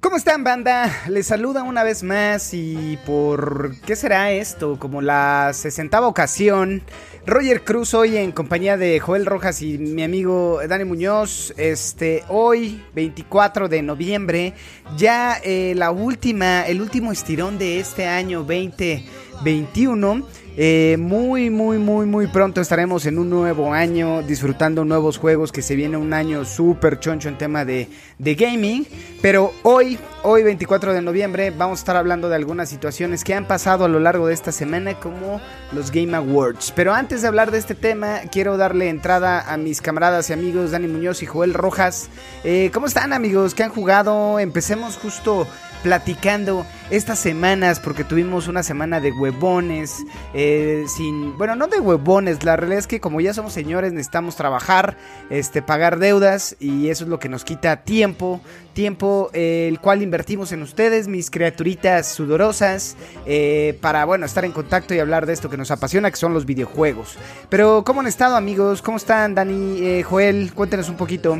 [0.00, 0.90] ¿Cómo están, banda?
[1.08, 3.76] Les saluda una vez más y por...
[3.82, 4.76] ¿Qué será esto?
[4.76, 6.82] Como la sesentava ocasión.
[7.24, 11.54] Roger Cruz hoy en compañía de Joel Rojas y mi amigo Dani Muñoz.
[11.56, 14.54] Este, hoy, 24 de noviembre,
[14.96, 20.26] ya eh, la última, el último estirón de este año 2021.
[20.58, 25.60] Eh, muy, muy, muy, muy pronto estaremos en un nuevo año disfrutando nuevos juegos que
[25.60, 28.86] se viene un año súper choncho en tema de, de gaming.
[29.20, 33.46] Pero hoy, hoy 24 de noviembre, vamos a estar hablando de algunas situaciones que han
[33.46, 36.72] pasado a lo largo de esta semana como los Game Awards.
[36.74, 40.70] Pero antes de hablar de este tema, quiero darle entrada a mis camaradas y amigos
[40.70, 42.08] Dani Muñoz y Joel Rojas.
[42.44, 43.54] Eh, ¿Cómo están amigos?
[43.54, 44.38] ¿Qué han jugado?
[44.38, 45.46] Empecemos justo
[45.82, 52.44] platicando estas semanas porque tuvimos una semana de huevones eh, sin bueno no de huevones
[52.44, 54.96] la realidad es que como ya somos señores necesitamos trabajar
[55.30, 58.40] este pagar deudas y eso es lo que nos quita tiempo
[58.72, 64.52] tiempo eh, el cual invertimos en ustedes mis criaturitas sudorosas eh, para bueno estar en
[64.52, 67.16] contacto y hablar de esto que nos apasiona que son los videojuegos
[67.48, 71.38] pero cómo han estado amigos cómo están Dani Joel cuéntenos un poquito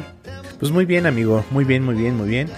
[0.59, 1.45] Pues muy bien, amigo.
[1.51, 2.49] Muy bien, muy bien, muy bien.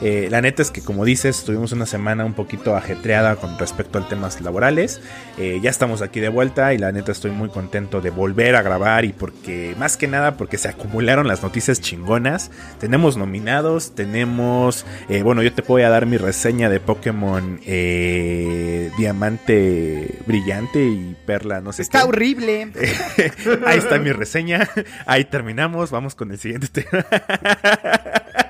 [0.00, 3.98] Eh, la neta es que, como dices, tuvimos una semana un poquito ajetreada con respecto
[3.98, 5.00] a temas laborales.
[5.38, 8.62] Eh, ya estamos aquí de vuelta y la neta estoy muy contento de volver a
[8.62, 12.50] grabar y porque, más que nada, porque se acumularon las noticias chingonas.
[12.78, 18.90] Tenemos nominados, tenemos, eh, bueno, yo te voy a dar mi reseña de Pokémon eh,
[18.98, 22.08] Diamante Brillante y Perla, no sé está qué.
[22.08, 22.72] horrible
[23.66, 24.68] Ahí está mi reseña.
[25.06, 25.90] Ahí terminamos.
[25.90, 27.04] Vamos con el siguiente tema.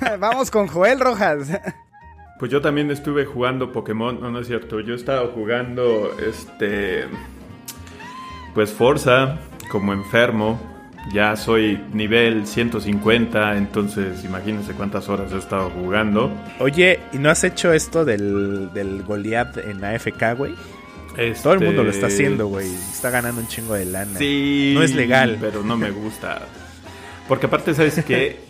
[0.18, 1.48] vamos con Joel Rojas
[2.38, 7.06] Pues yo también estuve jugando Pokémon, no, no es cierto, yo estaba jugando este
[8.54, 9.38] pues Forza
[9.70, 10.60] como enfermo.
[11.14, 16.30] Ya soy nivel 150, entonces imagínense cuántas horas he estado jugando.
[16.58, 20.54] Oye, ¿y no has hecho esto del, del Goliath en AFK, güey?
[21.16, 22.68] Este, Todo el mundo lo está haciendo, güey.
[22.68, 24.18] Está ganando un chingo de lana.
[24.18, 24.72] Sí.
[24.74, 25.38] No es legal.
[25.40, 26.42] Pero no me gusta.
[27.26, 28.40] Porque aparte, ¿sabes qué?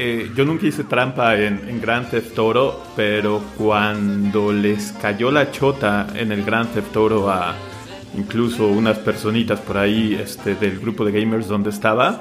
[0.00, 5.50] Eh, yo nunca hice trampa en, en Grand Theft Auto, pero cuando les cayó la
[5.50, 7.56] chota en el Grand Theft Auto a
[8.16, 12.20] incluso unas personitas por ahí este, del grupo de gamers donde estaba,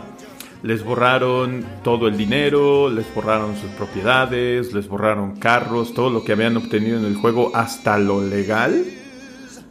[0.63, 6.31] les borraron todo el dinero, les borraron sus propiedades, les borraron carros, todo lo que
[6.31, 8.85] habían obtenido en el juego, hasta lo legal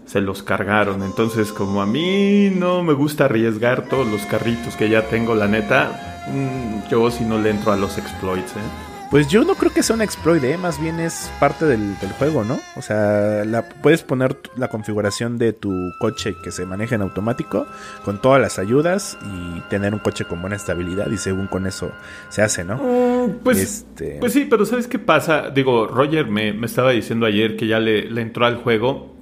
[0.05, 1.03] se los cargaron.
[1.03, 5.49] Entonces, como a mí no me gusta arriesgar todos los carritos que ya tengo, la
[5.49, 8.61] neta, mm, yo si no le entro a los exploits, ¿eh?
[9.09, 10.59] Pues yo no creo que sea un exploit, ¿eh?
[10.59, 12.59] más bien es parte del, del juego, ¿no?
[12.75, 17.67] O sea, la, puedes poner la configuración de tu coche que se maneja en automático
[18.05, 21.93] con todas las ayudas y tener un coche con buena estabilidad y según con eso
[22.31, 22.79] se hace, ¿no?
[22.79, 25.51] Mm, pues, Este- pues sí, pero ¿sabes qué pasa?
[25.51, 29.15] Digo, Roger me, me estaba diciendo ayer que ya le, le entró al juego.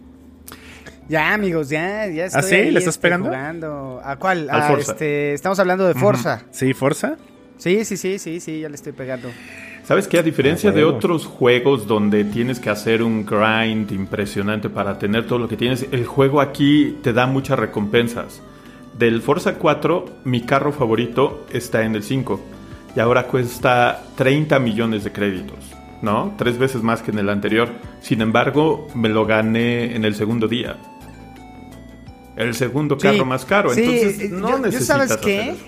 [1.08, 2.54] Ya, amigos, ya, ya estoy ¿Ah, sí?
[2.54, 3.26] ahí, ¿Le estás este, pegando?
[3.28, 4.00] jugando.
[4.02, 4.48] ¿A cuál?
[4.50, 4.92] Al Ah, Forza.
[4.92, 6.42] este, estamos hablando de Forza.
[6.50, 7.16] Sí, Forza.
[7.58, 9.28] Sí, sí, sí, sí, sí, ya le estoy pegando.
[9.84, 10.18] ¿Sabes qué?
[10.18, 15.26] A diferencia Ah, de otros juegos donde tienes que hacer un grind impresionante para tener
[15.26, 18.40] todo lo que tienes, el juego aquí te da muchas recompensas.
[18.98, 22.40] Del Forza 4, mi carro favorito está en el 5
[22.96, 25.58] y ahora cuesta 30 millones de créditos,
[26.00, 26.34] ¿no?
[26.38, 27.68] Tres veces más que en el anterior.
[28.00, 30.76] Sin embargo, me lo gané en el segundo día.
[32.36, 35.24] El segundo Sí, carro más caro, sí, entonces eh, no yo- yo necesitas ¿sabes hacer
[35.24, 35.50] qué?
[35.50, 35.64] eso.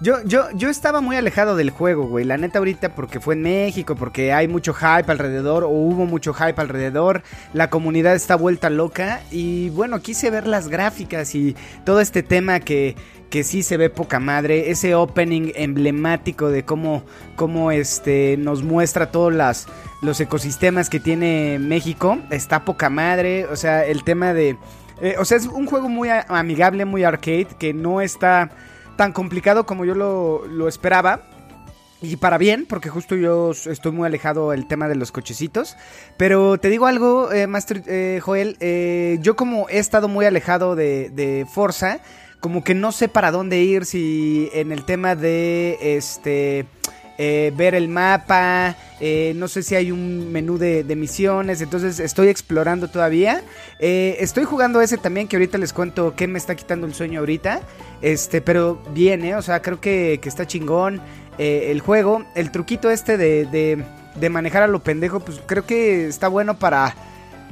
[0.00, 2.26] Yo, yo, yo estaba muy alejado del juego, güey.
[2.26, 6.34] La neta ahorita porque fue en México, porque hay mucho hype alrededor, o hubo mucho
[6.34, 7.22] hype alrededor.
[7.54, 9.22] La comunidad está vuelta loca.
[9.30, 11.56] Y bueno, quise ver las gráficas y
[11.86, 12.96] todo este tema que,
[13.30, 14.70] que sí se ve poca madre.
[14.70, 17.04] Ese opening emblemático de cómo,
[17.36, 19.68] cómo este, nos muestra todos las,
[20.02, 22.18] los ecosistemas que tiene México.
[22.30, 23.46] Está poca madre.
[23.46, 24.58] O sea, el tema de
[25.00, 28.50] Eh, o sea, es un juego muy amigable, muy arcade, que no está
[28.96, 31.22] tan complicado como yo lo, lo esperaba.
[32.00, 35.76] Y para bien, porque justo yo estoy muy alejado del tema de los cochecitos.
[36.18, 38.58] Pero te digo algo, eh, Master eh, Joel,
[39.22, 42.00] yo como he estado muy alejado de, de Forza,
[42.40, 46.66] como que no sé para dónde ir, si en el tema de este
[47.16, 52.28] eh, ver el mapa, eh, no sé si hay un menú de, misiones, entonces estoy
[52.28, 53.42] explorando todavía.
[53.78, 57.20] Eh, estoy jugando ese también, que ahorita les cuento qué me está quitando el sueño
[57.20, 57.60] ahorita.
[58.02, 59.32] Este, pero bien.
[59.34, 61.00] O sea, creo que, que está chingón
[61.38, 62.24] el juego.
[62.34, 63.84] El truquito este de, de,
[64.14, 66.94] de manejar a lo pendejo, pues creo que está bueno para,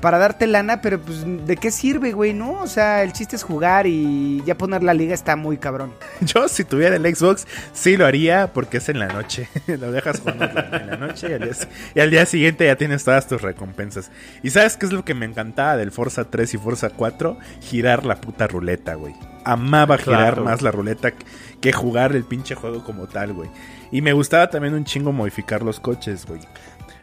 [0.03, 2.35] para darte lana, pero pues ¿de qué sirve, güey?
[2.35, 2.61] ¿No?
[2.61, 5.95] O sea, el chiste es jugar y ya poner la liga está muy cabrón.
[6.21, 9.49] Yo, si tuviera el Xbox, sí lo haría porque es en la noche.
[9.67, 11.53] lo dejas jugando en la noche y al, día,
[11.95, 14.11] y al día siguiente ya tienes todas tus recompensas.
[14.43, 17.39] ¿Y sabes qué es lo que me encantaba del Forza 3 y Forza 4?
[17.63, 19.15] Girar la puta ruleta, güey.
[19.45, 20.45] Amaba girar Claro.
[20.45, 21.25] más la ruleta que-
[21.61, 23.49] que jugar el pinche juego como tal, güey.
[23.93, 26.41] Y me gustaba también un chingo modificar los coches, güey.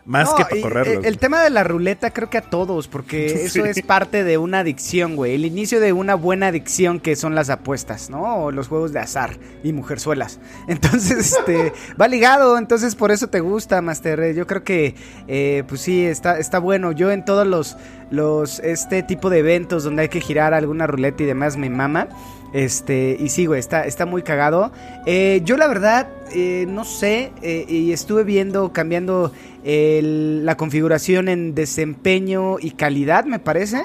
[0.10, 1.06] Más No, que para y, correrlos.
[1.06, 4.40] eh, El, tema de la ruleta creo que a todos, porque eso es parte de
[4.40, 5.36] una adicción, güey.
[5.36, 8.24] El inicio de una buena adicción que son las apuestas, ¿no?
[8.46, 10.40] O los juegos de azar y mujerzuelas.
[10.68, 14.20] Entonces, este, va ligado, entonces por eso te gusta, Master.
[14.22, 14.96] Eh, Yo creo que,
[15.28, 16.92] eh, pues sí, está, está bueno.
[16.92, 17.78] Yo en todos los,
[18.10, 22.08] los, este tipo de eventos donde hay que girar alguna ruleta y demás me mama.
[22.54, 24.72] Este, y sí, güey, está, está muy cagado.
[25.06, 29.32] Eh, yo la verdad, eh, no sé, eh, y estuve viendo, cambiando
[29.64, 33.84] el- la configuración en desempeño y calidad, me parece.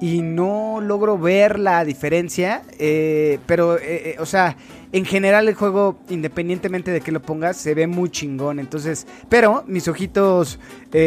[0.00, 2.62] Y no logro ver la diferencia.
[2.78, 4.56] eh, pero, eh, o sea,
[4.90, 8.58] en general el juego, independientemente de que lo pongas, se ve muy chingón.
[8.58, 10.58] Entonces, pero mis ojitos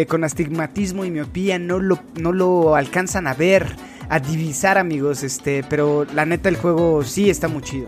[0.08, 3.76] con astigmatismo y miopía no lo, no lo alcanzan a ver,
[4.10, 5.24] a divisar, amigos.
[5.24, 7.88] Este, pero la neta, el juego sí está muy chido.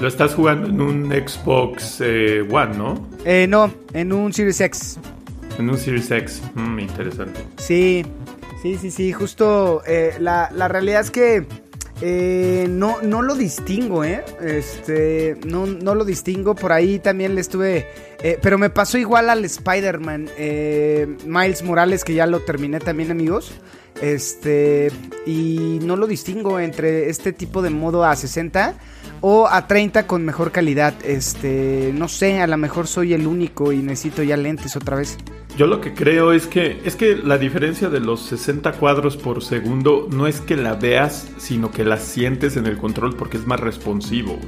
[0.00, 3.08] Lo estás jugando en un Xbox eh, One, ¿no?
[3.24, 4.98] Eh, no, en un Series X.
[5.58, 6.42] En un Series X.
[6.54, 7.40] Mm, interesante.
[7.58, 8.04] Sí,
[8.62, 11.46] sí, sí, sí, justo eh, la, la realidad es que
[12.04, 14.24] eh, no, no lo distingo, ¿eh?
[14.40, 17.86] Este, no, no lo distingo, por ahí también le estuve,
[18.22, 23.10] eh, pero me pasó igual al Spider-Man, eh, Miles Morales, que ya lo terminé también,
[23.10, 23.52] amigos.
[24.00, 24.90] Este,
[25.26, 28.74] y no lo distingo entre este tipo de modo a 60
[29.20, 30.94] o a 30 con mejor calidad.
[31.04, 35.18] Este, no sé, a lo mejor soy el único y necesito ya lentes otra vez.
[35.56, 39.44] Yo lo que creo es que es que la diferencia de los 60 cuadros por
[39.44, 43.46] segundo no es que la veas, sino que la sientes en el control porque es
[43.46, 44.38] más responsivo.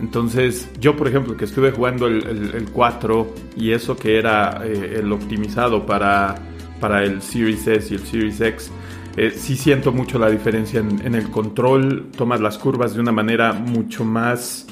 [0.00, 4.62] Entonces, yo por ejemplo, que estuve jugando el, el- el 4 y eso que era
[4.64, 6.36] eh, el optimizado para,
[6.80, 8.70] para el Series S y el Series X,
[9.16, 12.06] eh, sí siento mucho la diferencia en, en el control.
[12.16, 14.66] Tomas las curvas de una manera mucho más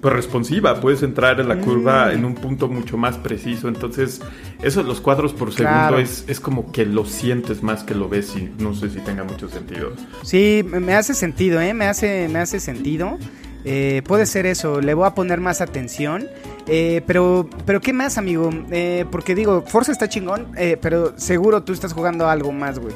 [0.00, 0.78] pues, responsiva.
[0.80, 3.66] Puedes entrar en la curva en un punto mucho más preciso.
[3.66, 4.20] Entonces,
[4.62, 8.08] eso de los cuadros por segundo es, es como que lo sientes más que lo
[8.08, 9.92] ves y no sé si tenga mucho sentido.
[10.22, 11.74] Sí, me me hace sentido, ¿eh?
[11.74, 13.18] Me hace, me hace sentido.
[13.68, 16.28] Eh, puede ser eso, le voy a poner más atención.
[16.68, 18.50] Eh, pero, pero ¿qué más, amigo?
[18.70, 22.94] Eh, porque digo, Forza está chingón, eh, pero seguro tú estás jugando algo más, güey.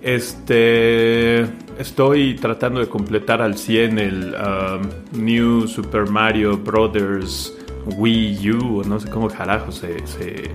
[0.00, 1.40] Este.
[1.76, 7.52] Estoy tratando de completar al 100 el um, New Super Mario Brothers
[7.96, 10.50] Wii U, o no sé cómo carajo se, se,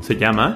[0.00, 0.54] se llama.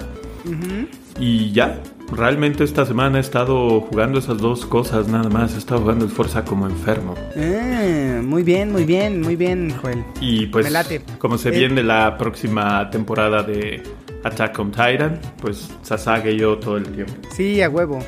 [1.18, 1.80] Y ya,
[2.12, 5.54] realmente esta semana he estado jugando esas dos cosas nada más.
[5.54, 7.14] He estado jugando el Forza como enfermo.
[7.36, 10.04] Ah, muy bien, muy bien, muy bien, Joel.
[10.20, 11.02] Y pues, Me late.
[11.18, 11.52] como se Eh.
[11.52, 13.82] viene la próxima temporada de
[14.24, 17.12] Attack on Titan, pues Sasage yo todo el tiempo.
[17.34, 17.98] Sí, a huevo.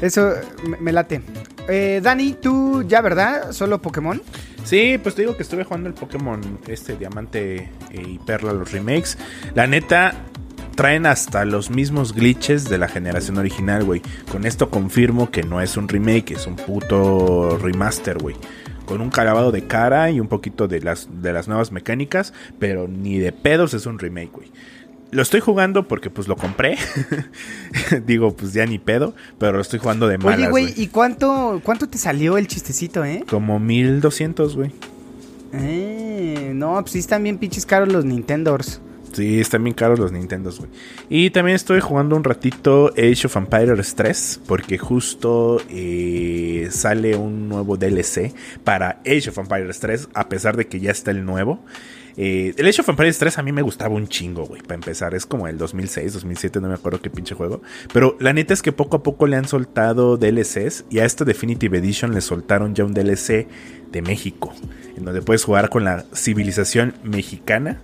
[0.00, 0.32] Eso
[0.80, 1.20] me, late.
[1.68, 3.52] Eh, Dani, tú ya, ¿verdad?
[3.52, 4.20] ¿Solo Pokémon?
[4.64, 7.70] Sí, pues te digo que estuve jugando el Pokémon este Diamante eh,
[8.06, 9.18] y Perla, los remakes.
[9.54, 10.14] La neta,
[10.80, 14.00] traen hasta los mismos glitches de la generación original, güey.
[14.32, 18.34] Con esto confirmo que no es un remake, es un puto remaster, güey.
[18.86, 22.88] Con un calabado de cara y un poquito de las, de las nuevas mecánicas, pero
[22.88, 24.50] ni de pedos es un remake, güey.
[25.10, 26.78] Lo estoy jugando porque pues lo compré.
[28.06, 30.72] Digo, pues ya ni pedo, pero lo estoy jugando de malas, Oye, güey.
[30.78, 33.22] ¿y cuánto, cuánto te salió el chistecito, eh?
[33.28, 34.72] Como 1200, güey.
[35.52, 38.80] Eh, no, pues sí están bien pinches caros los Nintendors.
[39.12, 40.70] Sí, están bien caros los Nintendos, güey.
[41.08, 47.48] Y también estoy jugando un ratito Age of Empires 3, porque justo eh, sale un
[47.48, 51.64] nuevo DLC para Age of Empires 3, a pesar de que ya está el nuevo.
[52.16, 55.14] Eh, el Age of Empires 3 a mí me gustaba un chingo, güey, para empezar.
[55.14, 57.62] Es como el 2006, 2007, no me acuerdo qué pinche juego.
[57.92, 61.24] Pero la neta es que poco a poco le han soltado DLCs y a esta
[61.24, 63.48] Definitive Edition le soltaron ya un DLC
[63.90, 64.54] de México,
[64.96, 67.80] en donde puedes jugar con la civilización mexicana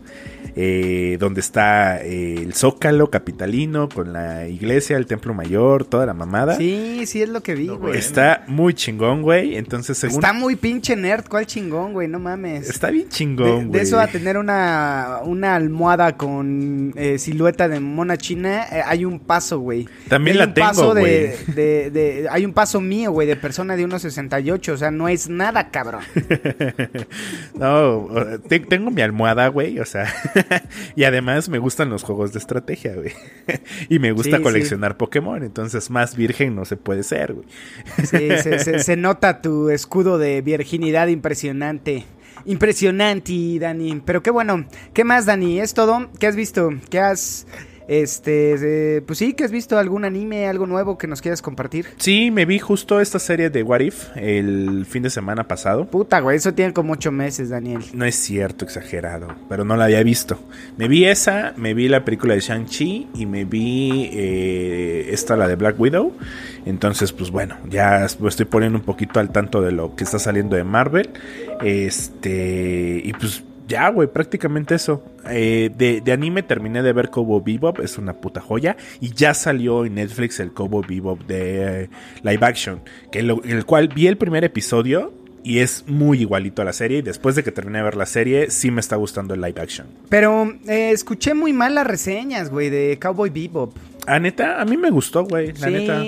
[0.59, 6.15] eh, donde está eh, el Zócalo capitalino con la iglesia, el templo mayor, toda la
[6.15, 6.57] mamada.
[6.57, 7.99] Sí, sí es lo que vi, güey.
[7.99, 9.57] Está muy chingón, güey.
[9.57, 10.17] Entonces, según...
[10.17, 12.09] Está muy pinche nerd, ¿cuál chingón, güey?
[12.09, 12.71] No mames.
[12.71, 13.73] Está bien chingón, güey.
[13.73, 19.05] De, eso a tener una, una almohada con eh, silueta de mona china, eh, hay
[19.05, 19.87] un paso, güey.
[20.09, 21.33] También la tengo, güey.
[21.49, 25.29] De, de, hay un paso mío, güey, de persona de 1.68, o sea, no es
[25.29, 26.01] nada, cabrón.
[27.55, 28.09] no,
[28.49, 30.07] tengo mi almohada, güey, o sea...
[30.97, 33.13] y además me gustan los juegos de estrategia, güey.
[33.89, 37.47] y me gusta coleccionar Pokémon, entonces más virgen no se puede ser, güey.
[38.05, 42.05] sí, se, nota tu escudo de virginidad impresionante.
[42.45, 44.03] Impresionante, Dani.
[44.05, 44.67] Pero qué bueno.
[44.93, 45.59] ¿Qué más, Dani?
[45.59, 46.09] ¿Es todo?
[46.21, 46.71] ¿Qué has visto?
[46.91, 47.47] ¿Qué has
[47.89, 51.87] este, pues sí, que has visto algún anime, algo nuevo que nos quieras compartir.
[51.99, 55.87] Sí, me vi justo esta serie de What If el fin de semana pasado.
[55.87, 57.83] Puta, güey, eso tiene como ocho meses, Daniel.
[57.93, 60.39] No es cierto, exagerado, pero no la había visto.
[60.77, 65.47] Me vi esa, me vi la película de Shang-Chi y me vi eh, esta, la
[65.47, 66.13] de Black Widow.
[66.65, 70.57] Entonces, pues bueno, ya estoy poniendo un poquito al tanto de lo que está saliendo
[70.57, 71.11] de Marvel.
[71.63, 75.03] Este, y pues ya, güey, prácticamente eso.
[75.29, 78.77] Eh, de, anime terminé de ver Kobo Bebop, es una puta joya.
[79.01, 81.91] Y ya salió en Netflix el Kobo Bebop de eh,
[82.23, 82.81] live action,
[83.11, 86.99] que en el cual vi el primer episodio y es muy igualito a la serie.
[86.99, 89.61] Y después de que terminé de ver la serie, sí me está gustando el live
[89.61, 89.87] action.
[90.09, 93.77] Pero eh, escuché muy mal las reseñas, güey, de Cowboy Bebop.
[94.07, 96.03] Ah, neta, a mí me gustó, güey, la neta.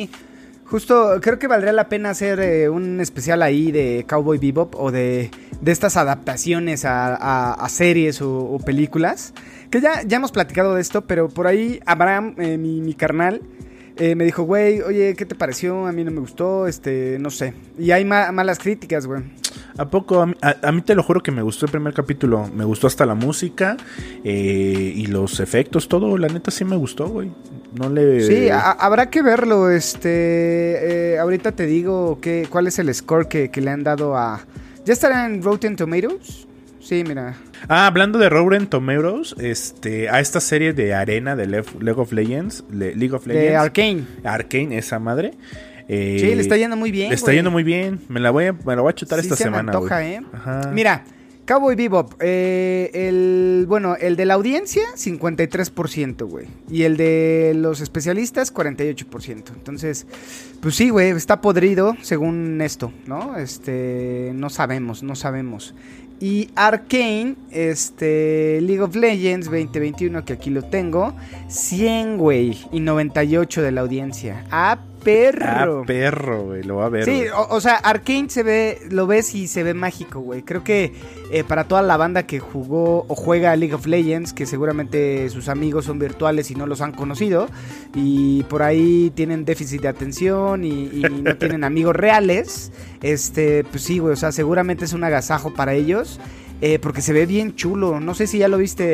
[0.70, 5.30] Justo, creo que valdría la pena hacer un especial ahí de Cowboy Bebop o de
[5.60, 9.34] de estas adaptaciones a, series o, películas.
[9.70, 13.42] Que ya, ya hemos platicado de esto, pero por ahí Abraham, eh, mi, carnal,
[13.96, 15.87] eh, me dijo, güey, oye, ¿qué te pareció?
[15.87, 17.54] A mí no me gustó, este, no sé.
[17.78, 19.22] Y hay malas críticas, güey.
[19.78, 20.20] ¿A poco?
[20.20, 22.49] A mí, te lo juro que me gustó el primer capítulo.
[22.54, 23.76] Me gustó hasta la música
[24.25, 26.18] eh, y los efectos, todo.
[26.18, 27.30] La neta sí me gustó, güey.
[27.73, 28.20] No le...
[28.23, 29.70] Sí, habrá que verlo.
[29.70, 34.44] Este, ahorita te digo que, cuál es el score que le han dado a,
[34.88, 36.47] ¿Ya estará en Rotten Tomatoes?
[36.80, 37.35] Sí, mira.
[37.68, 42.64] Ah, hablando de Rotten Tomatoes, este, a esta serie de arena de League of Legends,
[42.70, 43.50] League of Legends.
[43.50, 44.04] De Arkane.
[44.25, 45.35] Arkane, esa madre.
[45.88, 47.09] Eh, sí, le está yendo muy bien.
[47.09, 48.00] Le está yendo muy bien.
[48.09, 49.73] Me la voy a, me la voy a chutar esta semana.
[49.73, 50.21] Me antoja, ¿eh?
[50.73, 51.04] Mira,
[51.49, 56.47] Cowboy Bebop, eh, el, bueno, el de la audiencia, 53%, güey.
[56.71, 59.45] Y el de los especialistas, 48%.
[59.54, 60.07] Entonces,
[60.61, 63.38] pues sí, güey, está podrido según esto, ¿no?
[63.38, 65.75] Este, no sabemos, no sabemos.
[66.21, 71.14] Y Arkane, este, League of Legends 2021, que aquí lo tengo,
[71.49, 74.45] 100, güey, y 98 de la audiencia.
[74.50, 75.83] Ah, perro.
[75.83, 77.05] Ah, perro, güey, lo va a ver.
[77.05, 80.43] Sí, o, sea, Arkane se ve, lo ves y se ve mágico, güey.
[80.43, 80.93] Creo que
[81.31, 85.49] eh, para toda la banda que jugó o juega League of Legends, que seguramente sus
[85.49, 87.49] amigos son virtuales y no los han conocido,
[87.95, 93.99] y por ahí tienen déficit de atención y, no tienen amigos reales, este, pues sí,
[93.99, 96.21] güey, o sea, seguramente es un agasajo para ellos.
[96.60, 98.00] Eh, porque se ve bien chulo.
[98.00, 98.84] No sé si ya lo viste,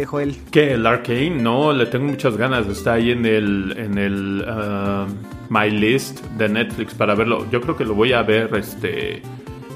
[0.00, 0.36] eh, Joel.
[0.50, 0.72] ¿Qué?
[0.72, 1.30] ¿El Arcane?
[1.30, 2.66] No, le tengo muchas ganas.
[2.66, 7.46] Está ahí en el, en el uh, My List de Netflix para verlo.
[7.50, 9.22] Yo creo que lo voy a ver este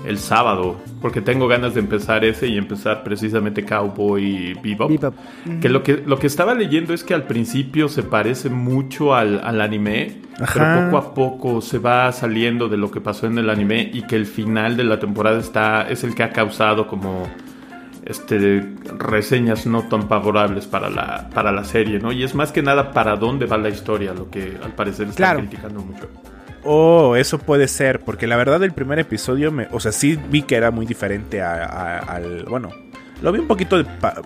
[0.04, 4.90] el sábado, porque tengo ganas de empezar ese y empezar precisamente Cowboy Bebop.
[4.90, 5.14] Bebop.
[5.60, 9.40] Que, lo que lo que estaba leyendo es que al principio se parece mucho al,
[9.44, 13.50] al anime, pero poco a poco se va saliendo de lo que pasó en el
[13.50, 17.28] anime y que el final de la temporada está es el que ha causado como
[18.04, 22.10] este reseñas no tan favorables para la para la serie, ¿no?
[22.10, 25.36] Y es más que nada para dónde va la historia, lo que al parecer está
[25.36, 26.08] criticando mucho.
[26.64, 30.42] Oh, eso puede ser, porque la verdad el primer episodio, me, o sea, sí vi
[30.42, 32.70] que era muy diferente al, bueno,
[33.20, 33.82] lo vi un poquito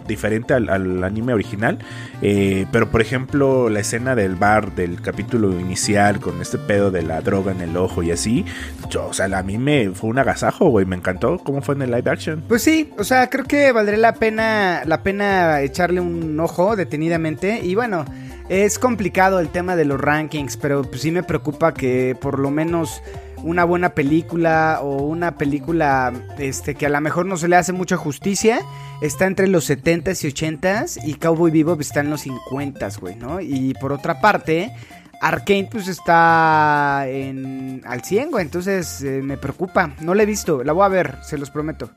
[0.06, 1.78] diferente al, anime original,
[2.22, 7.02] eh, pero por ejemplo la escena del bar del capítulo inicial con este pedo de
[7.02, 8.44] la droga en el ojo y así,
[8.90, 11.82] yo, o sea, a mí me fue un agasajo, güey, me encantó cómo fue en
[11.82, 12.42] el live action.
[12.48, 17.60] Pues sí, o sea, creo que valdría la pena, la pena echarle un ojo detenidamente
[17.62, 18.04] y bueno.
[18.48, 22.52] Es complicado el tema de los rankings, pero pues sí me preocupa que por lo
[22.52, 23.02] menos
[23.42, 27.72] una buena película o una película este que a lo mejor no se le hace
[27.72, 28.60] mucha justicia,
[29.00, 33.40] está entre los 70s y 80s y Cowboy Bebop está en los 50s, güey, ¿no?
[33.40, 34.72] Y por otra parte,
[35.20, 39.92] Arkane pues está en al 100, güey, entonces eh, me preocupa.
[40.00, 41.90] No la he visto, la voy a ver, se los prometo.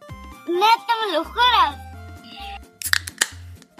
[0.48, 1.88] Neta, me lo juras.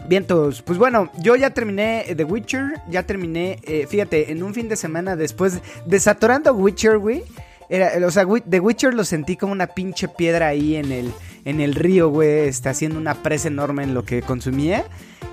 [0.10, 4.68] Vientos, pues bueno, yo ya terminé The Witcher, ya terminé, eh, fíjate, en un fin
[4.68, 7.22] de semana después, desatorando Witcher, güey.
[7.70, 11.14] Era, o sea, The Witcher lo sentí como una pinche piedra ahí en el,
[11.46, 14.84] en el río, güey, está haciendo una presa enorme en lo que consumía.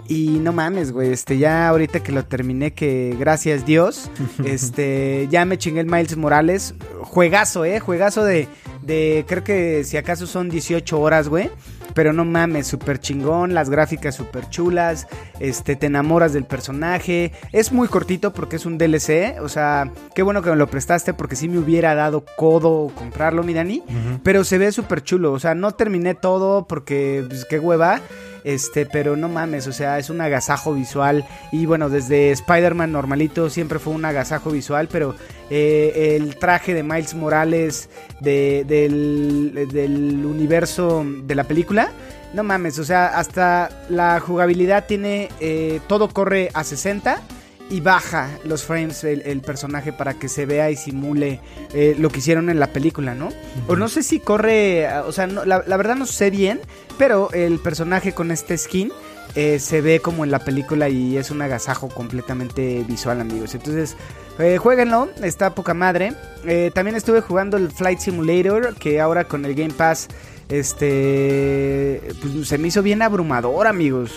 [0.08, 4.10] Y no mames, güey, este, ya ahorita que lo terminé, que gracias Dios,
[4.44, 6.74] este, ya me chingué el Miles Morales.
[7.00, 8.46] Juegazo, eh, juegazo de,
[8.82, 11.48] de, creo que si acaso son 18 horas, güey.
[11.94, 15.06] Pero no mames, súper chingón, las gráficas súper chulas,
[15.40, 17.32] este, te enamoras del personaje.
[17.52, 21.14] Es muy cortito porque es un DLC, o sea, qué bueno que me lo prestaste
[21.14, 23.82] porque sí me hubiera dado codo comprarlo, mi Dani.
[24.22, 28.00] Pero se ve súper chulo, o sea, no terminé todo porque, pues, qué hueva.
[28.44, 31.26] Este, pero no mames, o sea, es un agasajo visual.
[31.50, 35.16] Y bueno, desde Spider-Man normalito siempre fue un agasajo visual, pero
[35.50, 37.88] eh, el traje de Miles Morales
[38.20, 41.90] de, del, del universo de la película.
[42.34, 45.28] No mames, o sea, hasta la jugabilidad tiene.
[45.40, 47.20] eh, todo corre a 60
[47.68, 51.40] y baja los frames el, el personaje para que se vea y simule
[51.74, 53.30] eh, lo que hicieron en la película, ¿no?
[53.66, 56.60] O no sé si corre, o sea, no- la, la verdad no sé bien,
[56.96, 58.92] pero el personaje con este skin
[59.34, 63.54] eh, se ve como en la película y es un agasajo completamente visual, amigos.
[63.54, 63.96] Entonces,
[64.38, 66.12] eh, jueguenlo, está poca madre.
[66.46, 70.08] Eh, también estuve jugando el Flight Simulator, que ahora con el Game Pass,
[70.48, 74.12] este, pues, se me hizo bien abrumador, amigos.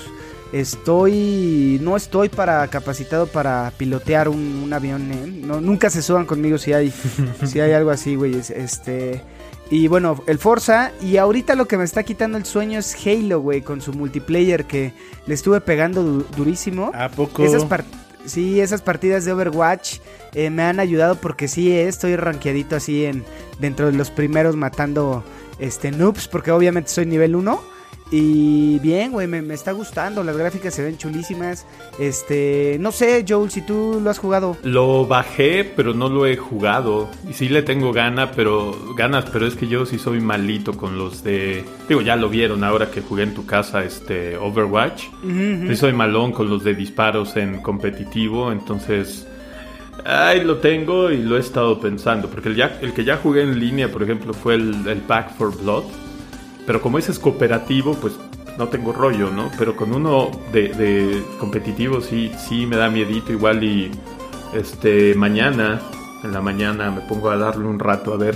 [0.51, 1.79] Estoy.
[1.83, 5.11] No estoy para capacitado para pilotear un, un avión.
[5.11, 5.27] ¿eh?
[5.45, 6.91] No, nunca se suban conmigo si hay.
[7.45, 8.35] si hay algo así, güey.
[8.35, 9.21] es- Este.
[9.71, 10.91] Y bueno, el Forza.
[11.01, 13.61] Y ahorita lo que me está quitando el sueño es Halo, güey.
[13.61, 14.93] Con su multiplayer que
[15.27, 16.91] le estuve pegando du- durísimo.
[16.93, 17.43] ¿A poco?
[17.43, 17.65] Esas
[18.25, 19.99] sí, esas partidas de Overwatch
[20.33, 23.23] eh, me han ayudado porque sí, eh, estoy rankeadito así en
[23.59, 25.23] dentro de los primeros matando
[25.59, 27.61] este noobs porque obviamente soy nivel 1
[28.11, 31.65] y bien, güey, me, me está gustando, las gráficas se ven chulísimas.
[31.99, 34.57] Este, no sé, Joel, si tú lo has jugado.
[34.63, 37.07] Lo bajé, pero no lo he jugado.
[37.29, 40.97] Y sí le tengo gana, pero ganas, pero es que yo sí soy malito con
[40.97, 41.63] los de.
[41.87, 45.03] Digo, ya lo vieron ahora que jugué en tu casa, este Overwatch.
[45.67, 49.27] Sí soy malón con los de disparos en competitivo, entonces.
[50.05, 52.29] Ay, lo tengo y lo he estado pensando.
[52.29, 55.35] Porque el, ya- el que ya jugué en línea, por ejemplo, fue el, el Pack
[55.37, 55.83] for Blood.
[56.69, 58.13] Pero como ese es cooperativo, pues
[58.59, 59.49] no tengo rollo, ¿no?
[59.57, 63.89] Pero con uno de, de competitivo sí, sí me da miedito igual y
[64.53, 65.81] este mañana,
[66.23, 68.35] en la mañana me pongo a darle un rato a ver,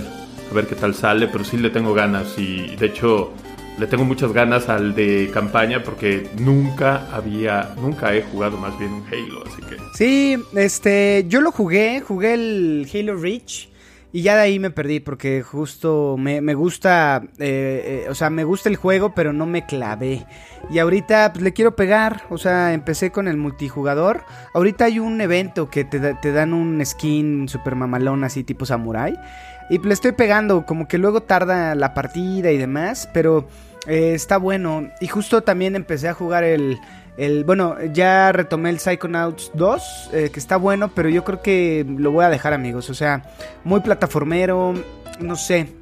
[0.50, 3.32] a ver qué tal sale, pero sí le tengo ganas y de hecho
[3.78, 8.94] le tengo muchas ganas al de campaña porque nunca había, nunca he jugado más bien
[8.94, 13.68] un Halo, así que Sí, este, yo lo jugué, jugué el Halo Reach
[14.14, 18.30] y ya de ahí me perdí porque justo me, me gusta, eh, eh, o sea,
[18.30, 20.24] me gusta el juego, pero no me clavé.
[20.70, 24.22] Y ahorita pues, le quiero pegar, o sea, empecé con el multijugador.
[24.54, 29.18] Ahorita hay un evento que te, te dan un skin super mamalón así tipo samurai.
[29.68, 33.48] Y le estoy pegando, como que luego tarda la partida y demás, pero
[33.88, 34.90] eh, está bueno.
[35.00, 36.78] Y justo también empecé a jugar el,
[37.16, 41.86] el bueno, ya retomé el Psychonauts 2, eh, que está bueno, pero yo creo que
[41.88, 42.90] lo voy a dejar, amigos.
[42.90, 43.22] O sea,
[43.62, 44.74] muy plataformero,
[45.20, 45.72] no sé.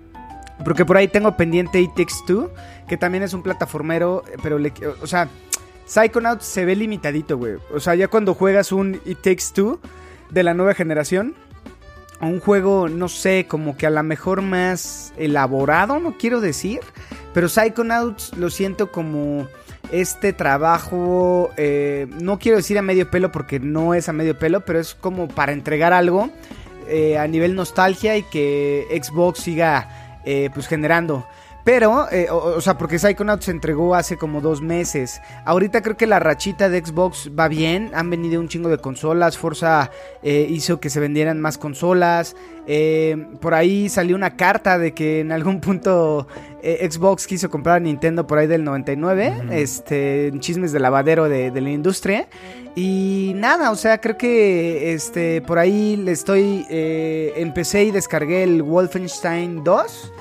[0.65, 2.51] Porque por ahí tengo pendiente It Takes Two,
[2.87, 5.29] que también es un plataformero, pero le, o sea,
[5.87, 7.55] Psychonauts se ve limitadito, güey.
[7.75, 9.81] O sea, ya cuando juegas un It Takes Two
[10.31, 11.35] de la nueva generación,
[12.21, 16.81] o un juego, no sé, como que a lo mejor más elaborado, no quiero decir,
[17.35, 19.49] pero Psychonauts lo siento como
[19.93, 24.65] este trabajo, eh, no quiero decir a medio pelo porque no es a medio pelo,
[24.65, 26.31] pero es como para entregar algo
[26.89, 31.27] eh, a nivel nostalgia y que Xbox siga eh, pues generando.
[31.65, 35.21] Pero, eh, o, o sea, porque Psychonauts se entregó hace como dos meses.
[35.45, 37.91] Ahorita creo que la rachita de Xbox va bien.
[37.95, 39.39] Han venido un chingo de consolas.
[39.39, 39.91] Forza
[40.23, 42.35] eh, hizo que se vendieran más consolas.
[42.67, 46.27] Eh, por ahí salió una carta de que en algún punto
[46.63, 49.49] Xbox quiso comprar a Nintendo por ahí del 99.
[49.51, 52.29] Este, chismes de lavadero de, de la industria.
[52.75, 56.67] Y nada, o sea, creo que este por ahí le estoy.
[56.69, 60.13] empecé y descargué el Wolfenstein 2.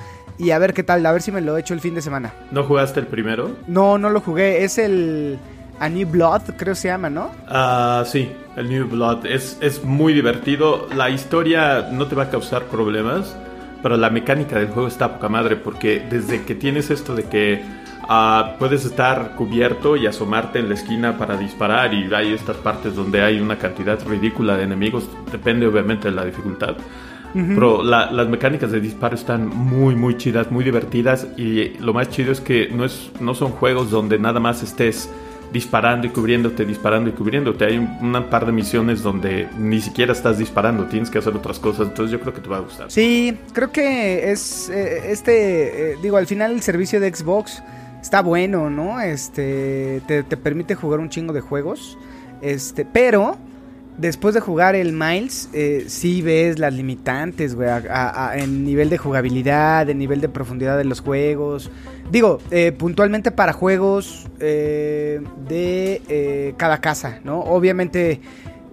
[0.42, 2.34] Y a ver qué tal, a ver si me lo echo el fin de semana.
[2.50, 3.52] ¿no jugaste el primero?
[3.68, 5.38] No, no lo jugué, es el.
[5.80, 7.32] A New Blood, creo se llama, ¿no?
[7.48, 10.88] Ah, sí, el New Blood es, es muy divertido.
[10.96, 13.36] La historia no te va a causar problemas,
[13.84, 17.64] pero la mecánica del juego está poca madre porque desde que tienes esto de que
[18.10, 22.96] ah, puedes estar cubierto y asomarte en la esquina para disparar y hay estas partes
[22.96, 26.76] donde hay una cantidad ridícula de enemigos, depende obviamente de la dificultad.
[27.34, 31.28] Pero la- las mecánicas de disparo están muy, muy chidas, muy divertidas.
[31.38, 35.10] Y lo más chido es que no, es, no son juegos donde nada más estés
[35.54, 37.66] disparando y cubriéndote, disparando y cubriéndote.
[37.66, 41.88] Hay un par de misiones donde ni siquiera estás disparando, tienes que hacer otras cosas.
[41.90, 42.90] Entonces yo creo que te va a gustar.
[42.90, 47.62] Sí, creo que es eh, este, eh, digo, al final el servicio de Xbox
[48.02, 49.00] está bueno, ¿no?
[49.02, 51.98] Este, te, te permite jugar un chingo de juegos,
[52.42, 53.38] este, pero
[53.98, 57.70] después de jugar el Miles, eh, sí ves las limitantes, güey,
[58.36, 61.72] en nivel de jugabilidad, en nivel de profundidad de los juegos.
[62.12, 67.40] Digo, eh, puntualmente para juegos eh, de eh, cada casa, ¿no?
[67.40, 68.22] Obviamente,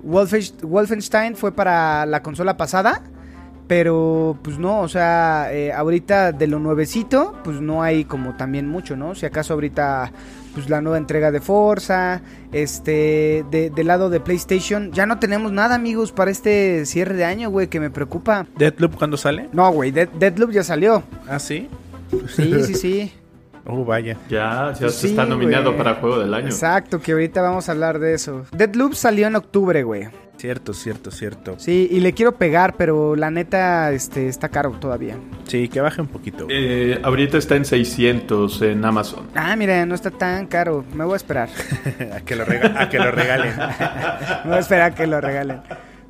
[0.07, 3.03] Wolfenst- Wolfenstein fue para la consola pasada.
[3.67, 8.67] Pero, pues no, o sea, eh, ahorita de lo nuevecito, pues no hay como también
[8.67, 9.15] mucho, ¿no?
[9.15, 10.11] Si acaso ahorita,
[10.55, 15.53] pues la nueva entrega de Forza, este, de, del lado de PlayStation, ya no tenemos
[15.53, 18.47] nada, amigos, para este cierre de año, güey, que me preocupa.
[18.57, 19.49] ¿Deadloop cuándo sale?
[19.53, 21.03] No, güey, Dead- Deadloop ya salió.
[21.29, 21.69] Ah, sí.
[22.35, 23.13] Sí, sí, sí.
[23.71, 24.17] Oh, vaya.
[24.31, 26.47] Ya, ya se está sí, nominado para Juego del Año.
[26.47, 28.47] Exacto, que ahorita vamos a hablar de eso.
[28.51, 30.09] Deadloop salió en octubre, güey.
[30.39, 31.55] Cierto, cierto, cierto.
[31.59, 35.17] Sí, y le quiero pegar, pero la neta, este, está caro todavía.
[35.49, 36.47] Sí, que baje un poquito.
[36.49, 39.27] Eh, ahorita está en 600 en Amazon.
[39.35, 40.85] Ah, mira, no está tan caro.
[40.95, 41.49] Me voy a esperar.
[42.15, 43.53] a, que lo a que lo regalen.
[44.45, 45.61] Me voy a esperar a que lo regalen.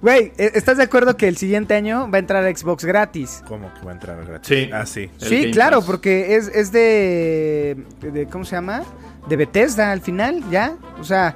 [0.02, 3.42] Güey, ¿e- ¿estás de acuerdo que el siguiente año va a entrar a Xbox gratis?
[3.48, 4.46] ¿Cómo que va a entrar gratis?
[4.46, 4.70] Sí.
[4.72, 5.10] Ah, sí.
[5.22, 5.86] El sí, Game claro, Pass.
[5.86, 8.82] porque es, es de, de- ¿Cómo se llama?
[9.28, 10.76] De Bethesda al final, ya.
[11.00, 11.34] O sea,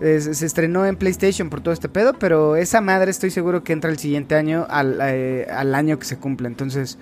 [0.00, 3.72] es- se estrenó en PlayStation por todo este pedo, pero esa madre estoy seguro que
[3.72, 6.48] entra el siguiente año al, eh, al año que se cumple.
[6.48, 6.98] Entonces,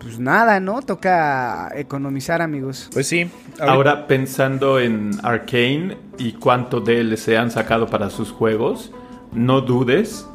[0.00, 0.80] pues nada, ¿no?
[0.82, 2.88] Toca economizar, amigos.
[2.92, 3.28] Pues sí.
[3.60, 8.92] Ahora pensando en Arkane y cuánto DLC han sacado para sus juegos,
[9.32, 10.26] no dudes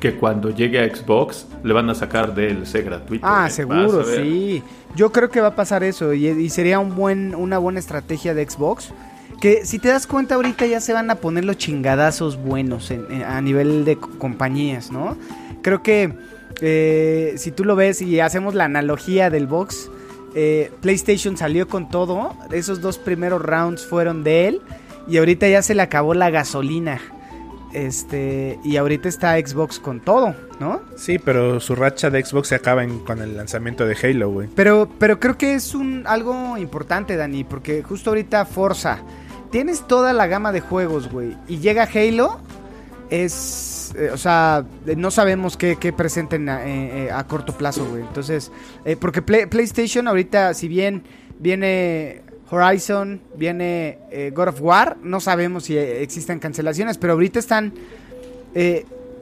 [0.00, 3.26] que cuando llegue a Xbox le van a sacar DLC gratuito.
[3.26, 3.50] Ah, eh.
[3.50, 4.62] seguro, sí.
[4.94, 8.34] Yo creo que va a pasar eso y, y sería un buen, una buena estrategia
[8.34, 8.92] de Xbox.
[9.40, 13.06] Que si te das cuenta ahorita ya se van a poner los chingadazos buenos en-
[13.10, 15.16] en- a nivel de co- compañías, ¿no?
[15.62, 16.12] Creo que
[16.62, 19.90] eh, si tú lo ves y hacemos la analogía del box,
[20.34, 24.62] eh, PlayStation salió con todo, esos dos primeros rounds fueron de él
[25.06, 26.98] y ahorita ya se le acabó la gasolina.
[27.74, 30.80] Este, y ahorita está Xbox con todo, ¿no?
[30.96, 34.48] Sí, pero su racha de Xbox se acaba en- con el lanzamiento de Halo, güey.
[34.54, 39.00] Pero, pero creo que es un algo importante, Dani, porque justo ahorita Forza,
[39.56, 42.40] tienes toda la gama de juegos, güey, y llega Halo,
[43.08, 44.66] es, eh, o sea,
[44.98, 48.02] no sabemos qué, qué presenten a, eh, eh, a corto plazo, güey.
[48.02, 48.52] Entonces,
[48.84, 51.04] eh, porque Play- PlayStation ahorita, si bien
[51.38, 53.98] viene Horizon, viene
[54.34, 57.72] God of War, no sabemos si existen cancelaciones, pero ahorita están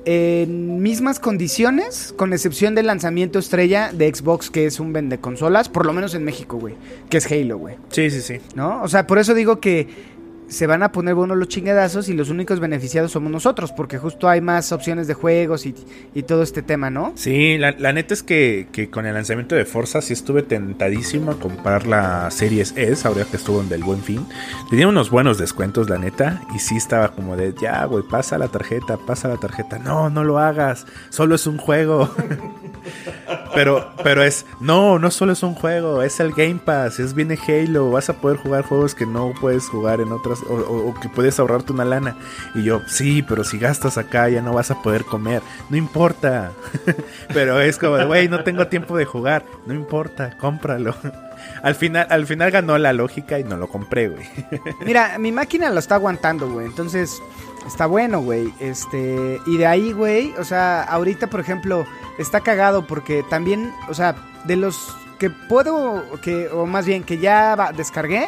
[0.06, 5.68] en mismas condiciones, con excepción del lanzamiento estrella de Xbox, que es un vende consolas,
[5.70, 6.74] por lo menos en México, güey,
[7.08, 8.40] que es Halo, güey, Sí, sí, sí.
[8.54, 8.82] ¿no?
[8.82, 10.13] O sea, por eso digo que
[10.48, 14.28] se van a poner buenos los chingadazos y los únicos beneficiados somos nosotros, porque justo
[14.28, 15.74] hay más opciones de juegos y,
[16.14, 17.12] y todo este tema, ¿no?
[17.16, 21.32] Sí, la, la neta es que, que con el lanzamiento de Forza sí estuve tentadísimo
[21.32, 24.26] a comprar la Series S, ahora que estuvo en del Buen Fin.
[24.70, 28.48] Tenía unos buenos descuentos, la neta, y sí estaba como de, ya, güey, pasa la
[28.48, 29.78] tarjeta, pasa la tarjeta.
[29.78, 32.10] No, no lo hagas, solo es un juego.
[33.54, 37.38] pero, pero es, no, no solo es un juego, es el Game Pass, es viene
[37.46, 40.54] Halo, vas a poder jugar juegos que no puedes jugar en otras, o,
[40.90, 42.16] o- que puedes ahorrarte una lana.
[42.54, 46.52] Y yo, sí, pero si gastas acá ya no vas a poder comer, no importa.
[47.32, 50.94] pero es como, güey, no tengo tiempo de jugar, no importa, cómpralo.
[51.62, 54.26] Al final, al final ganó la lógica y no lo compré, güey.
[54.84, 56.64] Mira, mi máquina lo está aguantando, güey.
[56.66, 57.20] Entonces,
[57.66, 58.52] está bueno, güey.
[58.60, 61.86] Este, y de ahí, güey, o sea, ahorita, por ejemplo,
[62.18, 67.18] está cagado porque también, o sea, de los que puedo, que, o más bien que
[67.18, 68.26] ya descargué,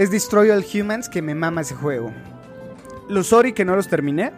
[0.00, 2.10] es Destroy All Humans, que me mama ese juego.
[3.10, 4.32] Los Ori, que no los terminé.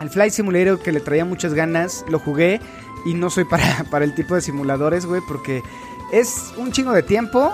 [0.00, 2.62] El Flight Simulator, que le traía muchas ganas, lo jugué.
[3.04, 5.62] Y no soy para, para el tipo de simuladores, güey, porque
[6.12, 7.52] es un chingo de tiempo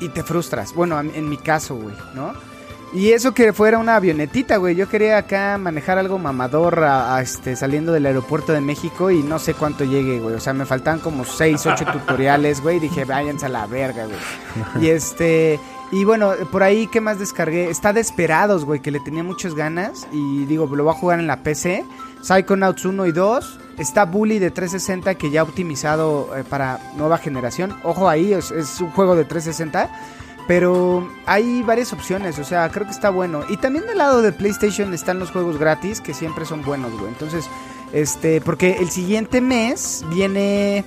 [0.00, 0.74] y te frustras.
[0.74, 2.34] Bueno, en mi caso, güey, ¿no?
[2.92, 4.74] Y eso que fuera una avionetita, güey.
[4.74, 9.22] Yo quería acá manejar algo mamador a, a, este, saliendo del aeropuerto de México y
[9.22, 10.34] no sé cuánto llegue, güey.
[10.34, 12.80] O sea, me faltan como 6, 8 tutoriales, güey.
[12.80, 14.84] Dije, váyanse a la verga, güey.
[14.84, 15.60] Y este...
[15.92, 17.70] Y bueno, por ahí, ¿qué más descargué?
[17.70, 20.06] Está Desperados, güey, que le tenía muchas ganas.
[20.12, 21.84] Y digo, lo voy a jugar en la PC.
[22.22, 23.60] Psychonauts 1 y 2.
[23.78, 27.76] Está Bully de 360 que ya ha optimizado eh, para nueva generación.
[27.84, 29.90] Ojo ahí, es, es un juego de 360.
[30.46, 33.44] Pero hay varias opciones, o sea, creo que está bueno.
[33.48, 37.08] Y también del lado de PlayStation están los juegos gratis, que siempre son buenos, güey.
[37.08, 37.48] Entonces,
[37.92, 40.84] este, porque el siguiente mes viene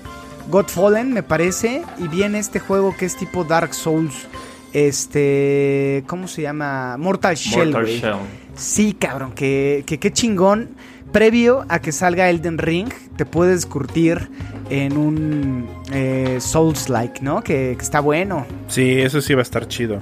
[0.50, 4.28] Godfallen, me parece, y viene este juego que es tipo Dark Souls.
[4.74, 6.98] Este, ¿cómo se llama?
[6.98, 7.86] Mortal Shell, Mortal.
[7.88, 8.16] Shell.
[8.56, 10.70] Sí, cabrón, que, que qué chingón.
[11.12, 14.30] Previo a que salga Elden Ring, te puedes curtir
[14.70, 17.42] en un eh, Souls-like, ¿no?
[17.42, 18.46] Que, que está bueno.
[18.68, 20.00] Sí, eso sí va a estar chido.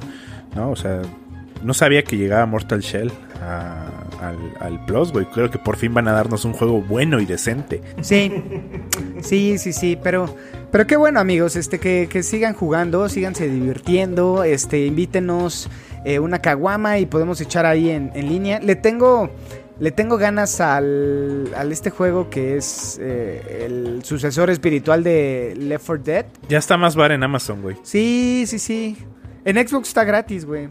[0.56, 0.72] ¿No?
[0.72, 1.04] O sea,
[1.64, 3.86] no sabía que llegaba Mortal Shell a-
[4.20, 5.26] al, al Plus, güey.
[5.28, 7.82] Creo que por fin van a darnos un juego bueno y decente.
[8.02, 8.32] Sí,
[9.22, 10.36] sí, sí, sí, pero,
[10.76, 15.70] pero qué bueno amigos, este, que, que sigan jugando, síganse divirtiendo, este, invítenos
[16.04, 18.60] eh, una caguama y podemos echar ahí en, en línea.
[18.60, 19.30] Le tengo,
[19.80, 25.86] le tengo ganas al, al este juego que es eh, el sucesor espiritual de Left
[25.86, 26.26] 4 Dead.
[26.50, 27.78] Ya está más bar en Amazon, güey.
[27.84, 28.98] Sí, sí, sí.
[29.46, 30.68] En Xbox está gratis, güey.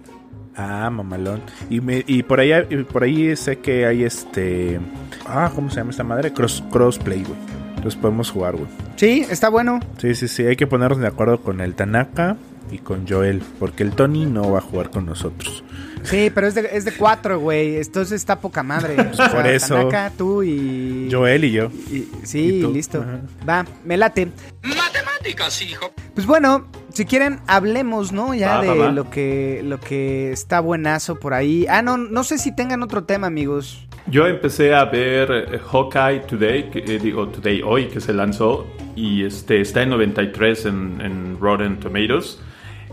[0.55, 1.41] Ah, mamalón.
[1.71, 4.79] Y, me, y por ahí y por ahí sé que hay este.
[5.25, 6.31] Ah, ¿cómo se llama esta madre?
[6.31, 7.54] Cross, crossplay, güey.
[7.85, 8.67] Entonces podemos jugar, güey.
[8.97, 9.79] Sí, está bueno.
[9.99, 10.43] Sí, sí, sí.
[10.47, 12.39] Hay que ponernos de acuerdo con el Tanaka
[12.73, 13.43] y con Joel.
[13.59, 15.63] Porque el Tony no va a jugar con nosotros.
[16.03, 17.77] Sí, pero es de, es de cuatro, güey.
[17.77, 18.97] Entonces está poca madre.
[19.13, 19.75] O sea, por eso.
[19.77, 21.11] Tanaka, tú y...
[21.13, 21.67] Joel y yo.
[21.91, 23.03] Y- sí, listo.
[23.03, 23.21] Ajá.
[23.47, 24.29] Va, me late.
[24.63, 25.93] Matemáticas, hijo.
[26.15, 28.33] Pues bueno, si quieren, hablemos, ¿no?
[28.35, 28.93] Ya Va, de va, va.
[28.93, 31.67] lo que lo que está buenazo por ahí.
[31.69, 33.87] Ah, no, no sé si tengan otro tema, amigos.
[34.07, 39.25] Yo empecé a ver eh, Hawkeye Today, eh, digo Today hoy que se lanzó y
[39.25, 42.39] este está en 93 en, en Rotten Tomatoes.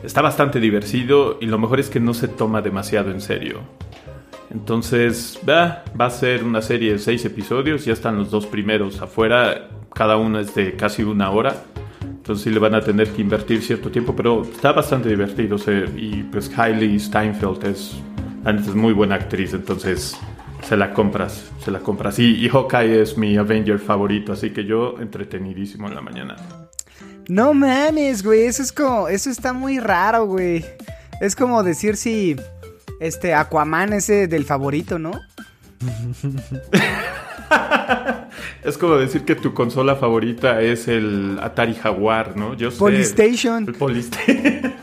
[0.04, 3.60] Está bastante divertido y lo mejor es que no se toma demasiado en serio.
[4.50, 9.02] Entonces, va, va a ser una serie de seis episodios, ya están los dos primeros
[9.02, 11.64] afuera, cada uno es de casi una hora.
[12.02, 15.56] Entonces sí le van a tener que invertir cierto tiempo, pero está bastante divertido.
[15.56, 18.00] o sea, y pues Hailey Steinfeld es,
[18.46, 20.18] es muy buena actriz, entonces
[20.64, 22.20] se la compras, se la compras.
[22.20, 26.36] Y, y Hawkeye es mi Avenger favorito, así que yo entretenidísimo en la mañana.
[27.28, 30.66] No mames, güey, eso es como eso está muy raro, güey.
[31.22, 32.36] Es como decir si
[33.00, 35.12] este Aquaman ese del favorito, ¿no?
[38.64, 42.54] Es como decir que tu consola favorita es el Atari Jaguar, ¿no?
[42.54, 42.78] Yo sé.
[42.78, 43.66] Polystation.
[43.68, 44.74] El Polystation.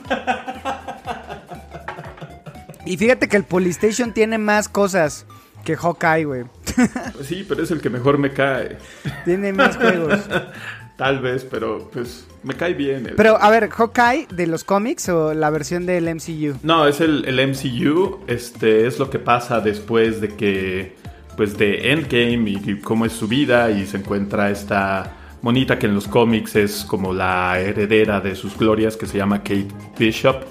[2.85, 5.27] Y fíjate que el Polystation tiene más cosas
[5.65, 6.45] que Hawkeye, güey.
[7.23, 8.79] sí, pero es el que mejor me cae.
[9.25, 10.21] tiene más juegos.
[10.97, 13.07] Tal vez, pero pues me cae bien.
[13.07, 16.57] el- Pero a ver, Hawkeye de los cómics o la versión del MCU.
[16.65, 20.97] No, es el, el MCU, este, es lo que pasa después de que,
[21.37, 25.87] pues de Endgame y, y cómo es su vida y se encuentra esta monita que
[25.87, 30.43] en los cómics es como la heredera de sus glorias que se llama Kate Bishop.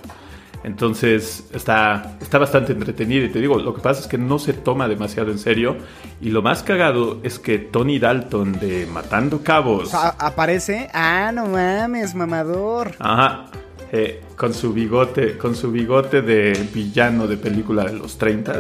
[0.64, 4.54] Entonces está, está bastante entretenido y te digo, lo que pasa es que no se
[4.54, 5.78] toma demasiado en serio
[6.22, 9.94] y lo más cagado es que Tony Dalton de Matando Cabos...
[9.94, 10.90] Aparece.
[10.94, 12.92] Ah, no mames, mamador.
[13.00, 13.46] Ajá.
[13.92, 18.60] eh, con su bigote, con su bigote de villano de película de los 30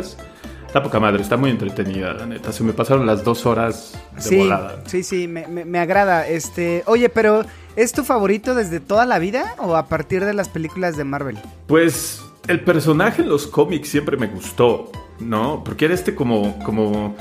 [0.68, 2.52] Está poca madre, está muy entretenida, la neta.
[2.52, 4.82] Se me pasaron las dos horas de Sí, volada.
[4.86, 6.28] sí, sí, me, me- me agrada.
[6.28, 7.44] Este, oye, pero
[7.78, 11.38] ¿es tu favorito desde toda la vida o a partir de las películas de Marvel?
[11.68, 15.64] Pues el personaje en los cómics siempre me gustó, ¿no?
[15.64, 17.16] Porque era este como, como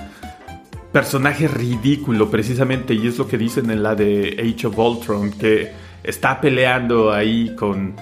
[0.90, 5.72] personaje ridículo precisamente y es lo que dicen en la de Age of Ultron, que
[6.02, 7.94] está peleando ahí con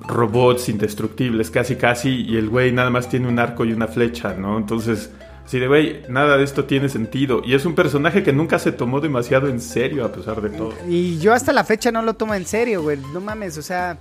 [0.00, 4.34] robots indestructibles casi casi y el güey nada más tiene un arco y una flecha,
[4.34, 4.58] ¿no?
[4.58, 5.10] Entonces,
[5.44, 8.72] así de güey, nada de esto tiene sentido y es un personaje que nunca se
[8.72, 10.74] tomó demasiado en serio a pesar de todo.
[10.88, 12.98] Y yo hasta la fecha no lo tomo en serio, güey.
[13.12, 13.98] No mames, o sea,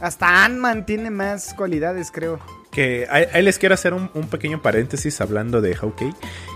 [0.00, 2.38] hasta Ant-Man tiene más cualidades, creo.
[2.70, 6.12] Que ahí, ahí les quiero hacer un, un pequeño paréntesis hablando de Hawkeye.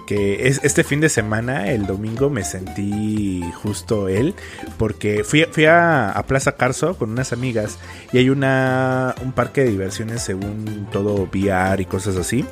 [0.06, 4.34] Que es, este fin de semana, el domingo, me sentí justo él.
[4.76, 7.78] Porque fui, fui a, a Plaza Carso con unas amigas.
[8.12, 12.44] Y hay una, un parque de diversiones según todo VR y cosas así.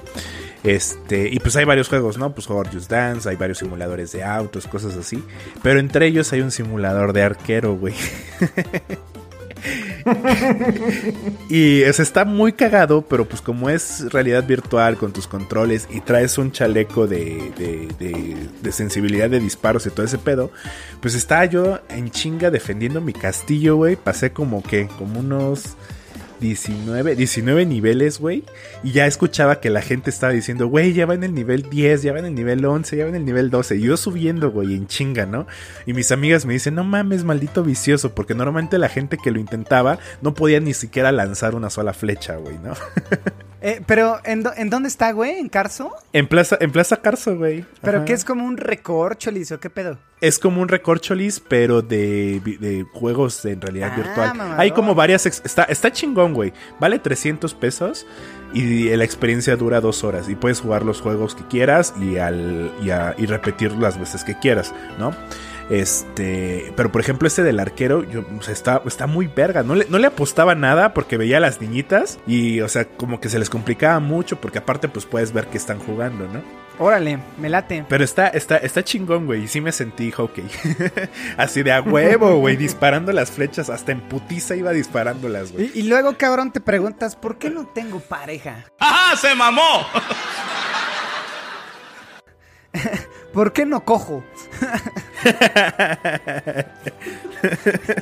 [0.65, 2.35] Este, y pues hay varios juegos, ¿no?
[2.35, 5.23] Pues jugar Just Dance, hay varios simuladores de autos, cosas así.
[5.63, 7.95] Pero entre ellos hay un simulador de arquero, güey.
[11.49, 16.01] Y o está muy cagado, pero pues como es realidad virtual con tus controles y
[16.01, 20.51] traes un chaleco de, de, de- de sensibilidad de disparos y todo ese pedo,
[21.01, 23.97] pues estaba yo en chinga defendiendo mi castillo, güey.
[23.97, 25.77] Pasé como que, como unos
[26.41, 28.45] 19, 19 niveles, güey.
[28.83, 32.03] Y ya escuchaba que la gente estaba diciendo, güey, ya va en el nivel 10,
[32.03, 33.77] ya va en el nivel 11, ya va en el nivel 12.
[33.77, 35.47] Y yo subiendo, güey, en chinga, ¿no?
[35.87, 39.41] Y mis amigas me dicen, no mames, maldito vicioso, porque normalmente la gente que lo
[39.41, 42.75] intentaba no podía ni siquiera lanzar una sola flecha, güey, ¿no?
[43.61, 45.39] Eh, pero, ¿en, en dónde está, güey?
[45.39, 45.91] ¿En Carso?
[46.13, 47.65] en Plaza, en Plaza Carso, güey.
[47.83, 49.99] ¿Pero qué es como un recorcholis o qué pedo?
[50.21, 54.29] Es como un recorcholis, pero de, de juegos en realidad Ah, virtual.
[54.29, 54.61] mamador.
[54.61, 55.27] Hay como varias.
[55.27, 56.53] Está, está chingón, güey.
[56.81, 58.07] Vale 300 pesos
[58.55, 60.29] y la experiencia dura dos horas.
[60.29, 64.23] Y puedes jugar los juegos que quieras y, al, y, a- y repetir las veces
[64.25, 65.15] que quieras, ¿no?
[65.71, 69.63] Este, pero por ejemplo, este del arquero, yo, o sea, está, está muy verga.
[69.63, 73.21] No le, no le apostaba nada porque veía a las niñitas y, o sea, como
[73.21, 76.43] que se les complicaba mucho porque aparte, pues puedes ver que están jugando, ¿no?
[76.81, 77.85] Órale, me late.
[77.89, 79.43] Pero está, está, está chingón, güey.
[79.45, 80.45] Y sí me sentí hockey.
[81.37, 82.57] Así de a huevo, güey.
[82.57, 83.69] Disparando las flechas.
[83.69, 85.73] Hasta en putiza iba disparándolas, güey.
[85.75, 88.65] Y, y luego, cabrón, te preguntas, ¿por qué no tengo pareja?
[88.79, 89.87] ¡Ajá, se mamó!
[93.33, 94.25] ¿Por qué no cojo?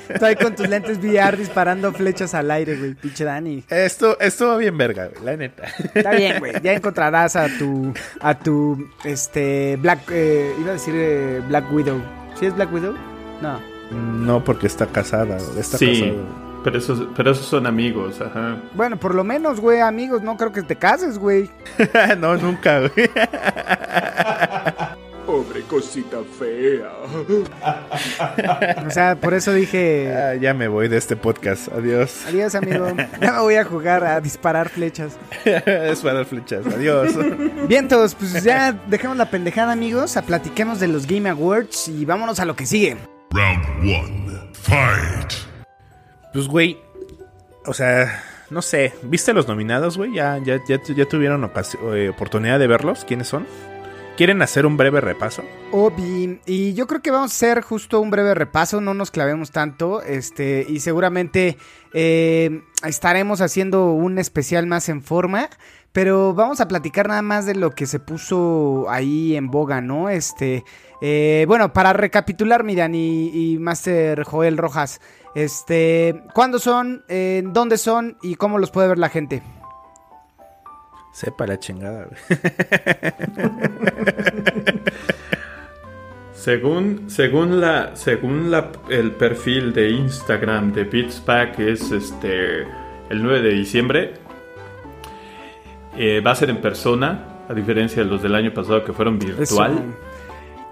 [0.09, 3.65] Estoy con tus lentes VR disparando flechas al aire, güey, pinche Dani.
[3.69, 5.25] Esto, esto va bien verga, güey.
[5.25, 5.65] La neta.
[5.95, 6.53] Está bien, güey.
[6.63, 12.01] Ya encontrarás a tu, a tu, este, Black, eh, iba a decir eh, Black Widow.
[12.39, 12.95] ¿Sí es Black Widow?
[13.43, 13.61] No.
[13.91, 15.39] No, porque está casada.
[15.39, 15.61] güey.
[15.61, 16.46] Está Sí, casada.
[16.67, 18.57] Pero esos, pero esos son amigos, ajá.
[18.75, 21.49] Bueno, por lo menos, güey, amigos, no creo que te cases, güey.
[22.19, 23.09] no, nunca, güey.
[25.25, 26.91] Pobre cosita fea.
[28.85, 31.69] O sea, por eso dije, Ah, ya me voy de este podcast.
[31.69, 32.25] Adiós.
[32.27, 32.89] adiós, amigo.
[33.21, 35.17] Ya me voy a jugar a disparar flechas.
[35.45, 36.67] es para dar flechas.
[36.67, 37.13] Adiós.
[37.69, 40.17] Vientos, pues ya dejemos la pendejada, amigos.
[40.17, 42.97] A platiquemos de los Game Awards y vámonos a lo que sigue.
[43.31, 44.51] Round one.
[44.53, 45.56] Fight.
[46.37, 46.77] Pues, güey.
[47.65, 48.93] O sea, no sé.
[49.01, 50.13] ¿Viste los nominados, güey?
[50.13, 51.51] ¿Ya, ya, ya, tuvieron
[51.95, 53.07] eh, oportunidad de verlos?
[53.07, 53.47] ¿Quiénes son?
[54.19, 55.43] ¿Quieren hacer un breve repaso?
[55.73, 59.51] Obi, y yo creo que vamos a hacer justo un breve repaso, no nos clavemos
[59.51, 61.57] tanto, este, y seguramente
[61.95, 65.49] eh, estaremos haciendo un especial más en forma,
[65.93, 70.11] pero vamos a platicar nada más de lo que se puso ahí en boga, ¿no?
[70.11, 70.65] Este,
[71.01, 75.01] eh, bueno, para recapitular, miran, y, y Master Joel Rojas,
[75.37, 77.05] este, ¿cuándo son?
[77.09, 78.17] Eh, ¿Dónde son?
[78.23, 79.43] ¿Y cómo los puede ver la gente?
[81.13, 82.19] Sepa la chingada, güey.
[86.33, 92.61] Según, según la, según la, el perfil de Instagram de Beats Pack es este
[93.11, 94.15] el 9 de diciembre.
[95.97, 99.19] Eh, va a ser en persona, a diferencia de los del año pasado que fueron
[99.19, 99.73] virtual.
[99.73, 99.83] Eso.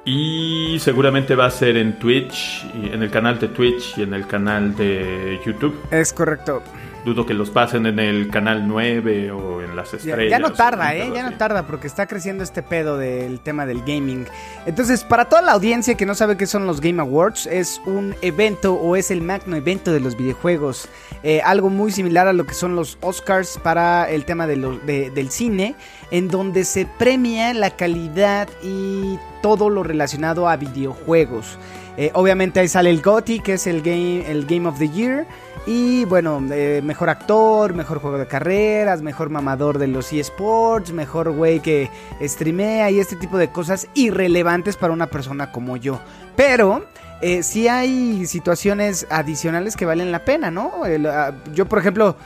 [0.04, 4.26] Y seguramente va a ser en Twitch, en el canal de Twitch y en el
[4.26, 5.80] canal de YouTube.
[5.90, 6.62] Es correcto.
[7.04, 10.30] Dudo que los pasen en el canal 9 o en las estrellas.
[10.30, 11.10] ya no tarda, ¿eh?
[11.14, 14.26] Ya no tarda porque está creciendo este pedo del tema del gaming.
[14.64, 18.14] Entonces, para toda la audiencia que no sabe qué son los Game Awards, es un
[18.22, 20.88] evento o es el magno evento de los videojuegos.
[21.22, 24.78] Eh, algo muy similar a lo que son los Oscars para el tema de lo-
[24.78, 25.74] de- del cine,
[26.10, 31.58] en donde se premia la calidad y todo lo relacionado a videojuegos.
[31.96, 35.26] Eh, obviamente ahí sale el GOTY, que es el Game, el game of the Year.
[35.66, 41.30] Y bueno, eh, mejor actor, mejor juego de carreras, mejor mamador de los eSports, mejor
[41.30, 41.88] güey que
[42.20, 46.00] streamea y este tipo de cosas irrelevantes para una persona como yo.
[46.36, 46.84] Pero
[47.22, 50.72] eh, sí hay situaciones adicionales que valen la pena, ¿no?
[51.06, 52.16] Ah, yo, por ejemplo,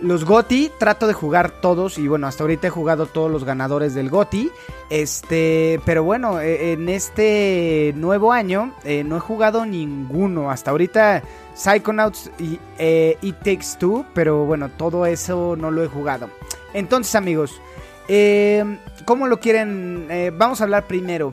[0.00, 3.94] los GOTI trato de jugar todos y bueno, hasta ahorita he jugado todos los ganadores
[3.94, 4.50] del GOTI.
[4.90, 10.50] Este, pero bueno, eh, en este nuevo año eh, no he jugado ninguno.
[10.50, 11.22] Hasta ahorita
[11.54, 16.28] Psychonauts y eh, It Takes Two, pero bueno, todo eso no lo he jugado.
[16.72, 17.60] Entonces, amigos,
[18.08, 20.08] eh, ¿cómo lo quieren?
[20.36, 21.32] Vamos a hablar primero.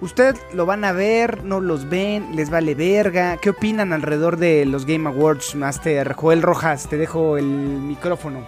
[0.00, 1.44] ¿Ustedes lo van a ver?
[1.44, 2.34] ¿No los ven?
[2.34, 3.36] ¿Les vale verga?
[3.36, 6.88] ¿Qué opinan alrededor de los Game Awards, Master Joel Rojas?
[6.88, 8.40] Te dejo el micrófono.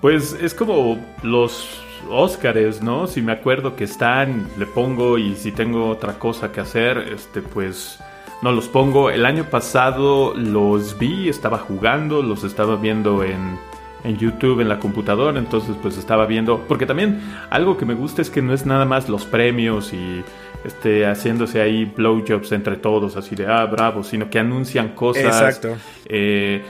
[0.00, 3.06] Pues es como los Óscares, ¿no?
[3.06, 7.40] Si me acuerdo que están, le pongo y si tengo otra cosa que hacer, este
[7.40, 8.00] pues
[8.42, 9.10] no los pongo.
[9.10, 13.58] El año pasado los vi, estaba jugando, los estaba viendo en,
[14.04, 18.22] en YouTube, en la computadora, entonces pues estaba viendo, porque también algo que me gusta
[18.22, 20.24] es que no es nada más los premios y
[20.66, 25.24] este, haciéndose ahí blowjobs entre todos, así de, ah, bravo, sino que anuncian cosas.
[25.24, 25.76] Exacto.
[26.06, 26.60] Eh,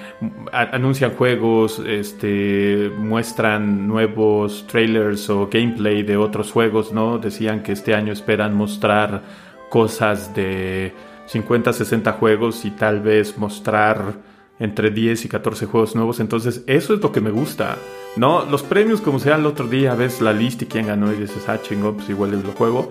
[0.52, 7.18] anuncian juegos, este, muestran nuevos trailers o gameplay de otros juegos, ¿no?
[7.18, 9.22] Decían que este año esperan mostrar
[9.70, 10.92] cosas de
[11.26, 14.14] 50, 60 juegos y tal vez mostrar
[14.58, 16.20] entre 10 y 14 juegos nuevos.
[16.20, 17.78] Entonces, eso es lo que me gusta.
[18.16, 21.16] No, los premios, como sea el otro día, ves la lista y quién ganó y
[21.16, 22.88] dices, ah, chingón, pues igual lo juego.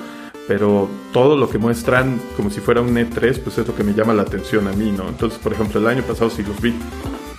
[0.47, 3.93] Pero todo lo que muestran como si fuera un E3, pues es lo que me
[3.93, 5.09] llama la atención a mí, ¿no?
[5.09, 6.73] Entonces, por ejemplo, el año pasado sí los vi.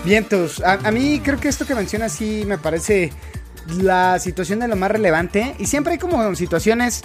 [0.05, 3.13] Vientos, a, a mí creo que esto que mencionas sí me parece
[3.81, 5.55] la situación de lo más relevante.
[5.59, 7.03] Y siempre hay como situaciones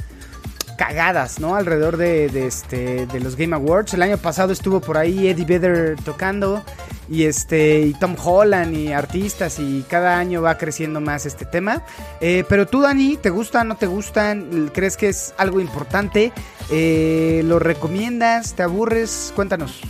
[0.82, 1.56] cagadas, ¿no?
[1.56, 3.94] Alrededor de, este, de los Game Awards.
[3.94, 6.64] El año pasado estuvo por ahí Eddie Vedder tocando
[7.08, 11.84] y este y Tom Holland y artistas y cada año va creciendo más este tema.
[12.20, 14.72] Eh, pero tú, Dani, ¿te gustan, no te gustan?
[14.74, 16.32] ¿Crees que es algo importante?
[16.72, 18.56] Eh, ¿Lo recomiendas?
[18.56, 19.34] ¿Te aburres?
[19.36, 19.82] Cuéntanos.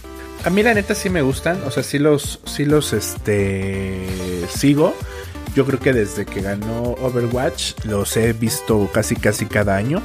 [0.43, 4.93] A mí la neta sí me gustan, o sea, sí los, sí los, este, sigo.
[5.55, 10.01] Yo creo que desde que ganó Overwatch los he visto casi casi cada año.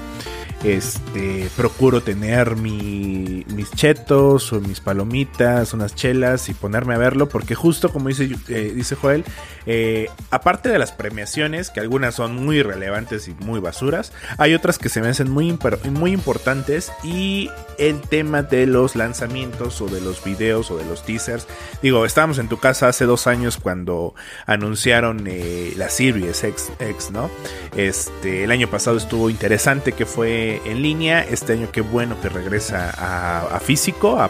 [0.67, 7.29] Este, procuro tener mi, mis chetos o mis palomitas, unas chelas y ponerme a verlo
[7.29, 9.25] porque justo como dice, eh, dice Joel,
[9.67, 14.79] eh, aparte de las premiaciones, que algunas son muy relevantes y muy basuras, hay otras
[14.79, 15.57] que se me hacen muy,
[15.93, 17.49] muy importantes y
[17.79, 21.47] el tema de los lanzamientos o de los videos o de los teasers.
[21.81, 27.12] Digo, estábamos en tu casa hace dos años cuando anunciaron eh, la Series X, X,
[27.12, 27.31] ¿no?
[27.77, 32.29] Este, el año pasado estuvo interesante que fue en línea, este año qué bueno que
[32.29, 34.29] regresa a, físico, a,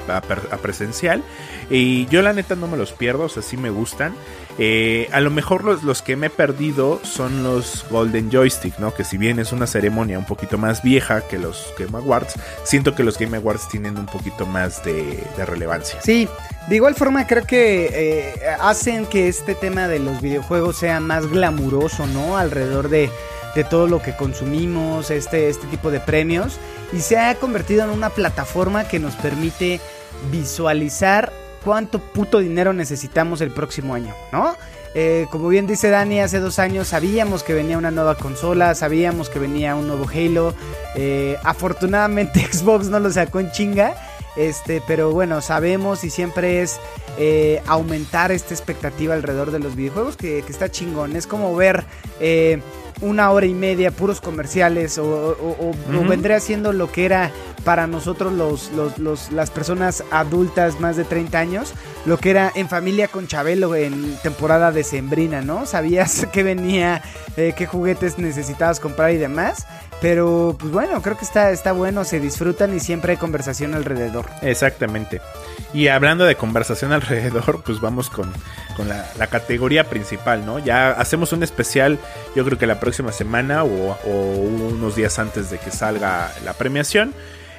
[0.62, 1.22] presencial.
[1.70, 4.14] Y yo la neta no me los pierdo, o sea, me gustan.
[4.58, 8.94] Eh, a lo mejor los, los, que me he perdido son los Golden Joystick, ¿no?
[8.94, 12.94] Que si bien es una ceremonia un poquito más vieja que los Game Awards, siento
[12.94, 16.00] que los Game Awards tienen un poquito más de, de relevancia.
[16.00, 16.26] Sí,
[16.68, 21.26] de igual forma creo que eh, hacen que este tema de los videojuegos sea más
[21.28, 22.36] glamuroso, ¿no?
[22.36, 23.10] Alrededor de,
[23.56, 26.58] de todo lo que consumimos, este, este tipo de premios,
[26.92, 29.80] y se ha convertido en una plataforma que nos permite
[30.30, 31.32] visualizar
[31.64, 34.54] cuánto puto dinero necesitamos el próximo año, ¿no?
[34.94, 39.28] Eh, como bien dice Dani, hace dos años sabíamos que venía una nueva consola, sabíamos
[39.28, 40.54] que venía un nuevo Halo.
[40.94, 43.94] Eh, afortunadamente Xbox no lo sacó en chinga.
[44.36, 46.78] Este, pero bueno, sabemos y siempre es
[47.18, 51.14] eh, aumentar esta expectativa alrededor de los videojuegos que, que está chingón.
[51.14, 51.84] Es como ver
[53.00, 56.04] una hora y media puros comerciales o, o, o, uh -huh.
[56.04, 57.30] o, vendría siendo lo que era
[57.64, 61.74] para nosotros los, los, los, las personas adultas más de 30 años,
[62.04, 65.66] lo que era en familia con Chabelo en temporada decembrina, ¿no?
[65.66, 67.02] Sabías que venía,
[67.36, 69.66] eh, qué juguetes necesitabas comprar y demás.
[70.00, 74.26] Pero pues bueno, creo que está, está bueno, se disfrutan y siempre hay conversación alrededor.
[74.42, 75.20] Exactamente.
[75.72, 78.32] Y hablando de conversación alrededor, pues vamos con,
[78.76, 80.58] con la, categoría principal, ¿no?
[80.58, 81.98] Ya hacemos un especial,
[82.34, 87.14] yo creo que la próxima semana o unos días antes de que salga la premiación.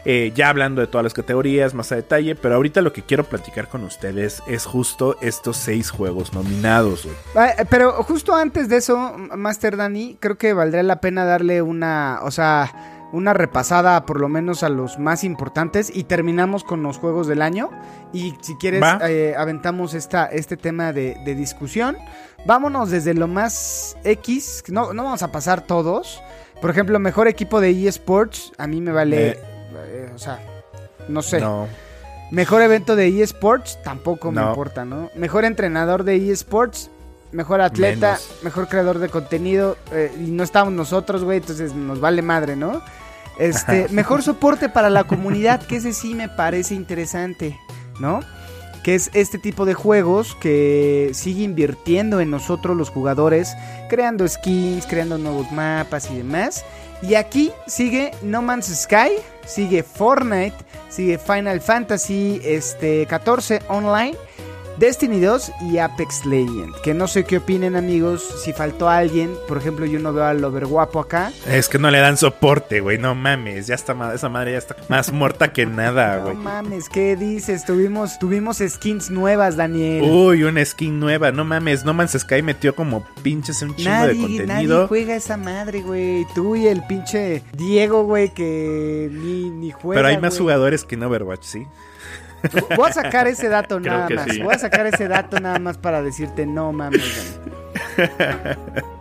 [0.09, 3.25] Eh, ya hablando de todas las categorías más a detalle, pero ahorita lo que quiero
[3.25, 7.05] platicar con ustedes es justo estos seis juegos nominados.
[7.35, 12.19] Ah, pero justo antes de eso, Master Dani, creo que valdría la pena darle una,
[12.23, 16.99] o sea, una repasada por lo menos a los más importantes y terminamos con los
[16.99, 17.69] juegos del año.
[18.13, 21.97] Y si quieres, eh, aventamos esta, este tema de, de, discusión.
[22.45, 26.23] Vámonos desde lo más X, no, no vamos a pasar todos.
[26.61, 29.31] Por ejemplo, mejor equipo de eSports, a mí me vale...
[29.31, 30.39] Eh eh, o sea,
[31.07, 31.39] no sé.
[31.39, 31.67] No.
[32.31, 34.41] Mejor evento de eSports, tampoco no.
[34.41, 35.09] me importa, ¿no?
[35.15, 36.89] Mejor entrenador de eSports,
[37.31, 38.29] mejor atleta, Menos.
[38.43, 39.77] mejor creador de contenido.
[39.91, 42.81] Eh, y no estamos nosotros, güey, entonces nos vale madre, ¿no?
[43.39, 47.57] Este, mejor soporte para la comunidad, que ese sí me parece interesante,
[47.99, 48.19] ¿no?
[48.83, 53.55] Que es este tipo de juegos que sigue invirtiendo en nosotros los jugadores,
[53.89, 56.65] creando skins, creando nuevos mapas y demás.
[57.01, 59.11] Y aquí sigue No Man's Sky,
[59.47, 60.55] sigue Fortnite,
[60.89, 64.15] sigue Final Fantasy este, 14 Online,
[64.77, 66.75] Destiny 2 y Apex Legend.
[66.83, 70.43] Que no sé qué opinen amigos, si faltó alguien, por ejemplo yo no veo al
[70.43, 71.31] Overguapo acá.
[71.47, 74.75] Es que no le dan soporte, güey, no mames, ya está, esa madre ya está
[74.89, 76.35] más muerta que nada, güey.
[76.35, 77.65] No mames, ¿qué dices?
[77.65, 80.03] Tuvimos, tuvimos skins nuevas, Daniel.
[80.03, 84.13] Uy, una skin nueva, no mames, No Man's Sky metió como pinches un chingo nadie,
[84.13, 84.75] de contenido.
[84.75, 89.99] Nadie juega esa madre, güey, tú y el pinche Diego, güey, que ni, ni juega.
[89.99, 91.67] Pero hay más jugadores que en Overwatch, ¿sí?
[92.75, 94.27] Voy a sacar ese dato Creo nada más.
[94.29, 94.41] sí.
[94.41, 97.39] Voy a sacar ese dato nada más para decirte no mames.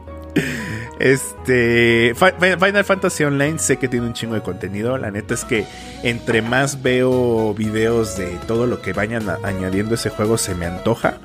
[0.99, 2.15] Este.
[2.15, 4.97] Final Fantasy Online sé que tiene un chingo de contenido.
[4.99, 5.67] La neta es que
[6.03, 11.19] entre más veo videos de todo lo que vayan añadiendo ese juego, se me antoja.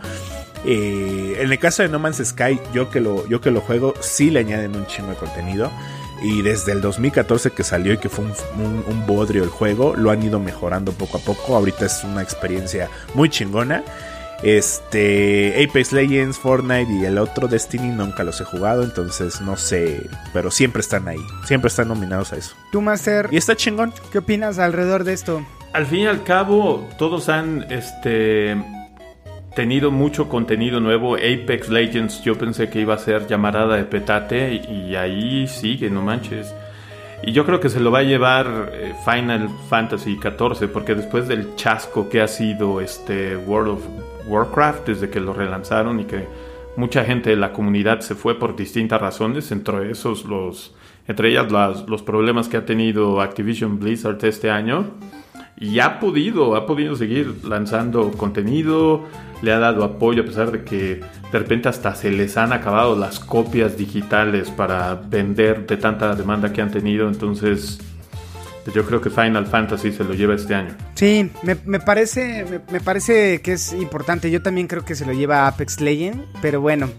[0.65, 3.93] Eh, en el caso de No Man's Sky, yo que, lo, yo que lo juego,
[3.99, 5.71] sí le añaden un chingo de contenido.
[6.21, 9.95] Y desde el 2014 que salió y que fue un, un, un bodrio el juego,
[9.95, 11.55] lo han ido mejorando poco a poco.
[11.55, 13.83] Ahorita es una experiencia muy chingona.
[14.43, 20.09] Este, Apex Legends, Fortnite y el otro Destiny nunca los he jugado, entonces no sé,
[20.33, 22.55] pero siempre están ahí, siempre están nominados a eso.
[22.71, 23.93] Tú, Master, Y está chingón.
[24.11, 25.45] ¿qué opinas alrededor de esto?
[25.73, 28.55] Al fin y al cabo, todos han este,
[29.55, 31.15] tenido mucho contenido nuevo.
[31.15, 36.01] Apex Legends, yo pensé que iba a ser llamarada de petate y ahí sigue, no
[36.01, 36.53] manches.
[37.23, 41.27] Y yo creo que se lo va a llevar eh, Final Fantasy XIV, porque después
[41.27, 43.81] del chasco que ha sido este World of
[44.27, 46.25] Warcraft, desde que lo relanzaron y que
[46.77, 50.73] mucha gente de la comunidad se fue por distintas razones, entre esos los,
[51.07, 54.85] entre ellas las- los problemas que ha tenido Activision Blizzard este año.
[55.59, 59.03] Y ha podido, ha podido seguir lanzando contenido,
[59.41, 62.97] le ha dado apoyo a pesar de que de repente hasta se les han acabado
[62.97, 67.07] las copias digitales para vender de tanta demanda que han tenido.
[67.07, 67.79] Entonces,
[68.73, 70.75] yo creo que Final Fantasy se lo lleva este año.
[70.95, 74.29] Sí, me, me parece, me parece que es importante.
[74.29, 76.89] Yo también creo que se lo lleva Apex Legend, pero bueno.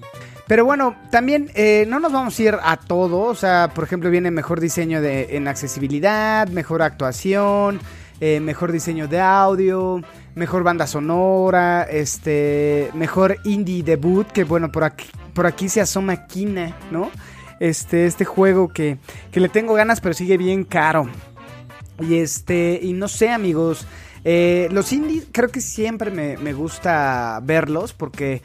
[0.49, 3.21] Pero bueno, también eh, no nos vamos a ir a todo.
[3.21, 7.81] O sea, por ejemplo, viene mejor diseño de, en accesibilidad, mejor actuación,
[8.21, 10.03] eh, mejor diseño de audio,
[10.35, 16.27] mejor banda sonora, este, mejor indie debut, que bueno, por aquí, por aquí se asoma
[16.27, 17.11] Kina, ¿no?
[17.61, 18.99] Este, este juego que,
[19.31, 21.09] que le tengo ganas, pero sigue bien caro.
[22.01, 23.87] Y este, y no sé, amigos.
[24.25, 28.43] eh, los indies creo que siempre me, me gusta verlos porque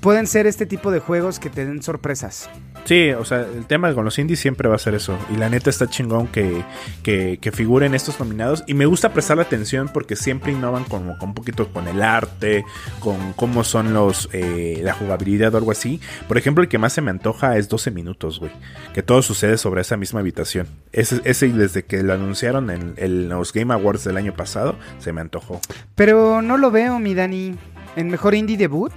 [0.00, 2.48] pueden ser este tipo de juegos que te den sorpresas.
[2.84, 5.18] Sí, o sea, el tema con los indies siempre va a ser eso.
[5.32, 6.64] Y la neta está chingón que,
[7.02, 8.64] que, que figuren estos nominados.
[8.66, 12.64] Y me gusta prestar atención porque siempre innovan como con un poquito con el arte,
[13.00, 16.00] con cómo son los eh, la jugabilidad o algo así.
[16.26, 18.52] Por ejemplo, el que más se me antoja es 12 minutos, güey.
[18.94, 20.66] Que todo sucede sobre esa misma habitación.
[20.92, 25.12] Ese, ese desde que lo anunciaron en, en los Game Awards del año pasado, se
[25.12, 25.60] me antojó.
[25.94, 27.54] Pero no lo veo, mi Dani.
[27.96, 28.92] ¿En mejor indie debut?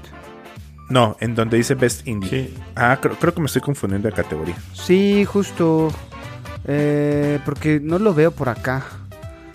[0.92, 2.30] No, en donde dice Best Indie.
[2.48, 2.54] Sí.
[2.76, 4.56] Ah, creo, creo que me estoy confundiendo de categoría.
[4.74, 5.90] Sí, justo.
[6.66, 8.84] Eh, porque no lo veo por acá.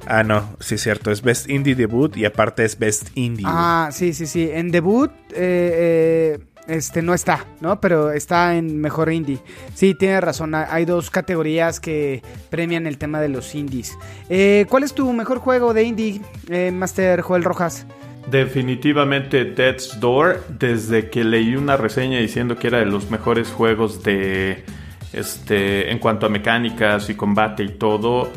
[0.06, 3.44] Ah, no, sí es cierto, es Best Indie Debut y aparte es Best Indie.
[3.48, 4.48] Ah, sí, sí, sí.
[4.52, 7.80] En debut, eh, eh, este no está, ¿no?
[7.80, 9.38] Pero está en mejor indie.
[9.74, 10.54] Sí, tiene razón.
[10.54, 13.96] ha- Hay dos categorías que premian el tema de los indies.
[14.28, 17.84] Eh, ¿Cuál es tu mejor juego de indie, eh, Master Joel Rojas?
[18.30, 24.02] Definitivamente Death's Door, desde que leí una reseña diciendo que era de los mejores juegos
[24.02, 24.64] de
[25.12, 28.30] este en cuanto a mecánicas y combate y todo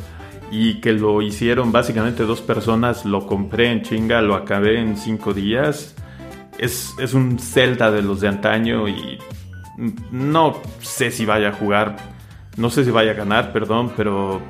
[0.51, 5.33] y que lo hicieron básicamente dos personas, lo compré en chinga, lo acabé en cinco
[5.33, 5.95] días.
[6.57, 9.17] Es, es un Zelda de los de antaño y
[10.11, 11.97] no sé si vaya a jugar,
[12.57, 14.41] no sé si vaya a ganar, perdón, pero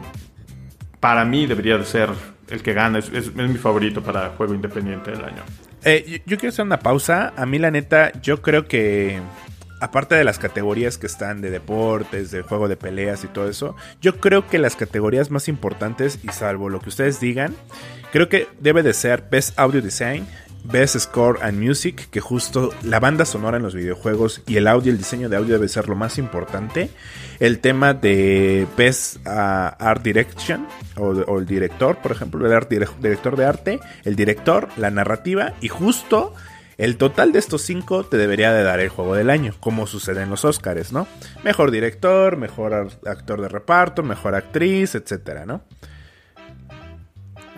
[0.99, 2.09] para mí debería de ser
[2.49, 5.43] el que gana, es, es- mi favorito para juego independiente del año.
[5.83, 7.33] Eh, yo, yo quiero hacer una pausa.
[7.37, 9.19] A mí, la neta, yo creo que.
[9.81, 13.77] Aparte de las categorías que están de deportes, de juego de peleas y todo eso,
[14.01, 17.55] yo creo que las categorías más importantes, y salvo lo que ustedes digan,
[18.11, 20.27] creo que debe de ser Best Audio Design,
[20.63, 24.91] Best Score and Music, que justo la banda sonora en los videojuegos y el audio,
[24.91, 26.89] el diseño de audio debe ser lo más importante.
[27.39, 32.89] El tema de Best ah, Art Direction, o, el director, por ejemplo, el art dire-
[32.99, 36.33] director de arte, el director, la narrativa y justo
[36.77, 40.21] el total de estos cinco te debería de dar el juego del año, como sucede
[40.21, 41.07] en los Oscars, ¿no?
[41.43, 45.61] Mejor director, mejor actor de reparto, mejor actriz, etcétera, ¿no?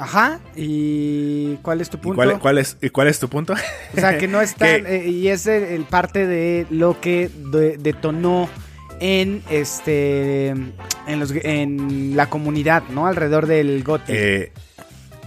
[0.02, 0.40] Ajá.
[0.56, 2.16] ¿Y cuál es tu ¿Y punto?
[2.16, 3.54] cuál, cuál es, ¿Y cuál es tu punto?
[3.54, 4.84] O sea, que no están.
[4.84, 8.50] Que- eh, y es el, el parte de lo que de- detonó
[9.00, 10.48] en este.
[11.08, 13.06] En, los, en la comunidad, ¿no?
[13.08, 14.12] Alrededor del GOTY.
[14.12, 14.52] Eh,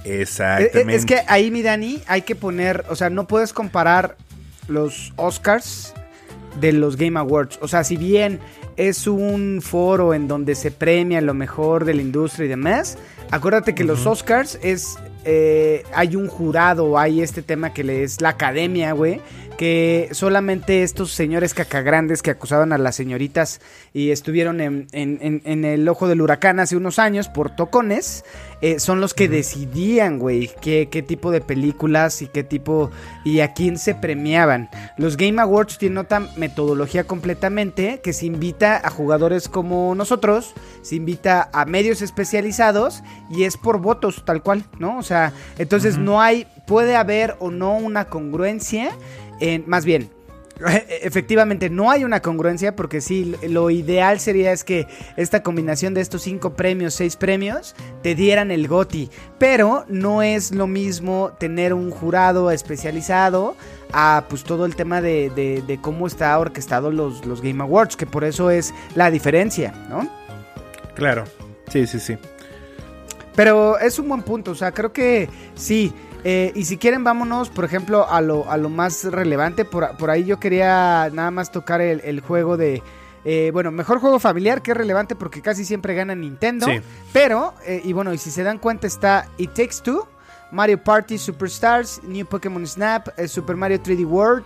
[0.04, 0.92] Eh, exactamente.
[0.92, 4.16] eh, Es que ahí, mi Dani, hay que poner, o sea, no puedes comparar
[4.68, 5.94] los Oscars
[6.60, 7.58] de los Game Awards.
[7.62, 8.38] O sea, si bien
[8.76, 12.98] es un foro en donde se premia lo mejor de la industria y demás,
[13.34, 14.96] acuérdate que los Oscars es...
[15.24, 19.20] eh, hay un jurado, hay este tema que le es la academia, güey,
[19.56, 23.60] que solamente estos señores cacagrandes que acusaban a las señoritas
[23.92, 28.24] y estuvieron en, en- en- en el ojo del huracán hace unos años por tocones,
[28.60, 32.90] eh, son los que decidían, güey, qué, qué tipo de películas y qué tipo
[33.24, 34.70] y a quién se premiaban.
[34.96, 40.96] Los Game Awards tienen otra metodología completamente que se invita a jugadores como nosotros, se
[40.96, 44.98] invita a medios especializados y es por votos tal cual, ¿no?
[44.98, 48.90] O sea, entonces no hay, puede haber o no una congruencia
[49.40, 50.10] en, más bien,
[51.02, 56.00] Efectivamente, no hay una congruencia porque sí, lo ideal sería es que esta combinación de
[56.00, 59.10] estos cinco premios, seis premios, te dieran el GOTI.
[59.40, 63.56] Pero no es lo mismo tener un jurado especializado
[63.92, 67.96] a pues todo el tema de, de- de cómo está orquestado los, los Game Awards,
[67.96, 70.08] que por eso es la diferencia, ¿no?
[70.94, 71.24] Claro.
[71.68, 72.16] Sí, sí, sí.
[73.34, 75.92] Pero es un buen punto, o sea, creo que sí.
[76.24, 79.64] Eh, y si quieren, vámonos, por ejemplo, a lo, a lo más relevante.
[79.64, 82.82] Por, por ahí yo quería nada más tocar el, el juego de...
[83.26, 86.66] eh, bueno, mejor juego familiar, que es relevante porque casi siempre gana Nintendo.
[86.66, 86.80] Sí.
[87.12, 90.08] Pero, eh, y bueno, y si se dan cuenta está It Takes Two,
[90.50, 94.44] Mario Party Superstars, New Pokémon Snap, Super Mario 3D World,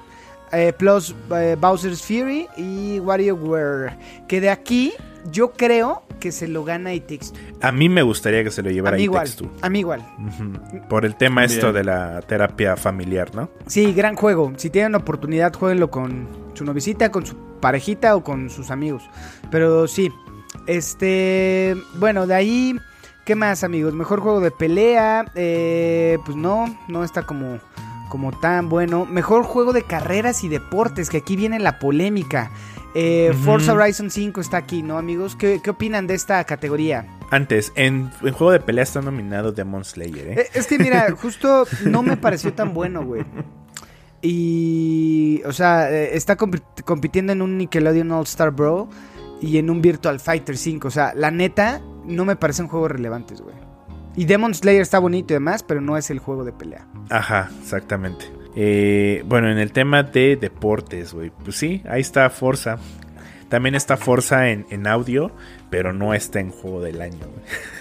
[0.51, 3.99] eh, plus eh, Bowser's Fury y WarioWare.
[4.26, 4.95] Que de aquí
[5.31, 7.59] yo creo que se lo gana It Takes Two.
[7.62, 9.49] A mí me gustaría que se lo A llevara mí igual, Two.
[9.62, 10.05] a mí igual.
[10.89, 13.51] Por el tema esto de la terapia familiar, ¿no?
[13.66, 14.53] Sí, gran juego.
[14.57, 19.03] Si tienen la oportunidad, jueguenlo con su novisita, con su parejita o con sus amigos.
[19.51, 20.11] Pero sí,
[20.66, 22.76] este, bueno, de ahí,
[23.24, 23.95] ¿qué más, amigos?
[23.95, 27.59] Mejor juego de pelea, eh, pues no, no está como,
[28.11, 29.07] como tan bueno.
[29.07, 32.51] Mejor juego de carreras y deportes, que aquí viene la polémica.
[32.95, 33.32] Eh.
[33.45, 35.36] Forza Horizon 5 está aquí, ¿no, amigos?
[35.36, 37.07] ¿Qué, qué opinan de esta categoría?
[37.30, 40.41] Antes, en, en juego de pelea está nominado Demon Slayer, ¿eh?
[40.41, 43.24] Eh, Es que mira, justo no me pareció tan bueno, güey.
[44.22, 48.89] Y, o sea, eh, está compi- compitiendo en un Nickelodeon All Star Bro
[49.41, 50.89] y en un Virtual Fighter 5.
[50.89, 53.55] O sea, la neta, no me parecen juegos relevantes, güey.
[54.16, 56.86] Y Demon Slayer está bonito y demás, pero no es el juego de pelea.
[57.11, 58.24] Ajá, exactamente.
[58.57, 61.30] Eh, bueno, en el tema de deportes, güey.
[61.30, 62.78] Pues sí, ahí está Forza.
[63.49, 65.30] También está Forza en, en audio,
[65.70, 67.26] pero no está en juego del año.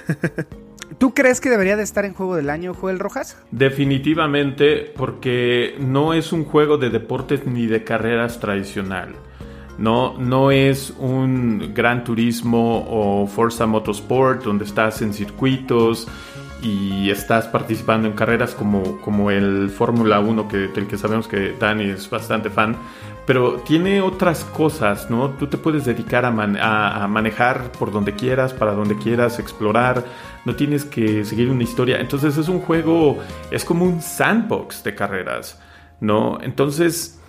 [0.97, 3.37] ¿Tú crees que debería de estar en juego del año, Joel Rojas?
[3.51, 9.15] Definitivamente, porque no es un juego de deportes ni de carreras tradicional.
[9.77, 16.07] No, no es un Gran Turismo o Forza Motorsport donde estás en circuitos
[16.61, 21.53] y estás participando en carreras como, como el Fórmula 1 que, del que sabemos que
[21.59, 22.75] Dani es bastante fan.
[23.25, 25.31] Pero tiene otras cosas, ¿no?
[25.31, 29.37] Tú te puedes dedicar a, man- a- a manejar por donde quieras, para donde quieras,
[29.39, 30.05] explorar.
[30.45, 31.99] No tienes que seguir una historia.
[31.99, 33.17] Entonces es un juego,
[33.51, 35.61] es como un sandbox de carreras,
[35.99, 36.37] ¿no?
[36.41, 37.21] Entonces,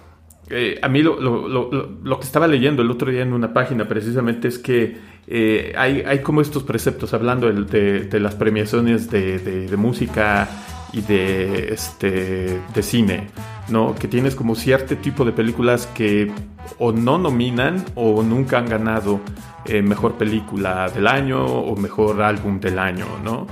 [0.51, 1.71] eh, a mí lo- lo- lo-
[2.03, 4.97] lo que estaba leyendo el otro día en una página precisamente es que
[5.31, 10.49] eh, hay, como estos preceptos hablando de, las premiaciones de, música
[10.93, 13.29] y de, este, de cine,
[13.69, 13.95] ¿no?
[13.95, 16.33] Que tienes como cierto tipo de películas que
[16.79, 19.21] o no nominan o nunca han ganado
[19.67, 23.47] eh, mejor película del año o mejor álbum del año, ¿no?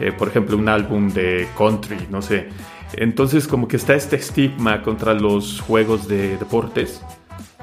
[0.00, 2.48] Eh, por ejemplo, un álbum de country, no sé.
[2.94, 7.00] Entonces como que está este estigma contra los juegos de deportes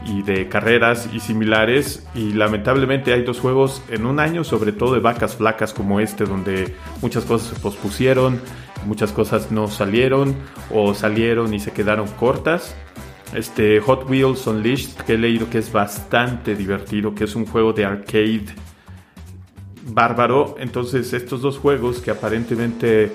[0.06, 4.94] y de carreras y similares y lamentablemente hay dos juegos en un año, sobre todo
[4.94, 8.40] de vacas flacas como este, donde muchas cosas se pospusieron,
[8.86, 10.36] muchas cosas no salieron
[10.72, 12.76] o salieron y se quedaron cortas.
[13.34, 17.74] Este Hot Wheels Unleashed que he leído que es bastante divertido, que es un juego
[17.74, 18.46] de arcade
[19.90, 20.56] bárbaro.
[20.60, 23.12] Entonces estos dos juegos que aparentemente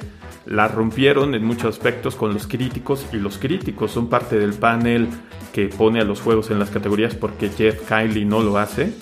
[0.46, 5.08] la rompieron en muchos aspectos con los críticos y los críticos son parte del panel
[5.52, 8.92] que pone a los juegos en las categorías porque Jeff Kylie no lo hace.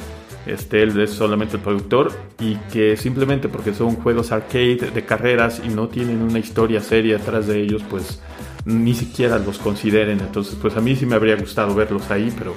[0.46, 5.60] Este, él es solamente el productor y que simplemente porque son juegos arcade de carreras
[5.64, 8.20] y no tienen una historia seria detrás de ellos, pues
[8.64, 10.20] ni siquiera los consideren.
[10.20, 12.54] Entonces, pues a mí sí me habría gustado verlos ahí, pero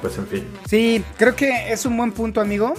[0.00, 0.44] pues en fin.
[0.68, 2.74] Sí, creo que es un buen punto, amigo.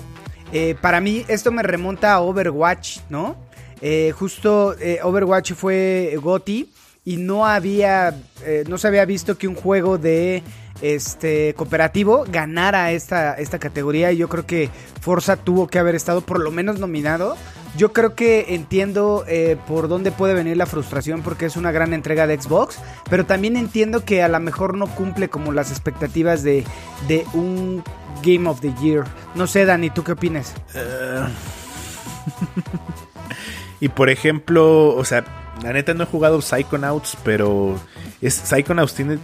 [0.53, 3.46] Eh, para mí esto me remonta a Overwatch, ¿no?
[3.81, 6.69] Eh, justo eh, Overwatch fue GOTI
[7.05, 10.43] y no había, eh, no se había visto que un juego de
[10.81, 14.69] este cooperativo ganara esta, esta categoría y yo creo que
[15.01, 17.37] Forza tuvo que haber estado por lo menos nominado.
[17.77, 19.23] Yo creo que entiendo
[19.67, 23.55] por dónde puede venir la frustración porque es una gran entrega de Xbox, pero también
[23.55, 26.63] entiendo que a lo mejor no cumple como las expectativas de,
[27.07, 27.83] de un
[28.23, 29.05] Game of the Year.
[29.35, 30.55] No sé, Dani, ¿tú qué opinas?
[33.79, 35.23] Y por ejemplo, o sea,
[35.63, 37.77] la neta no he jugado Psychonauts, pero
[38.21, 39.19] es, Psychonauts tiene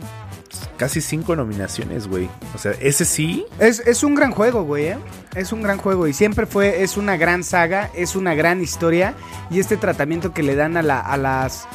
[0.77, 2.29] casi cinco nominaciones, güey.
[2.53, 3.45] O sea, ese sí.
[3.59, 4.97] Es, es un gran juego, güey, ¿eh?
[5.35, 9.15] Es un gran juego y siempre fue, es una gran saga, es una gran historia
[9.49, 11.65] y este tratamiento que le dan a, la- a las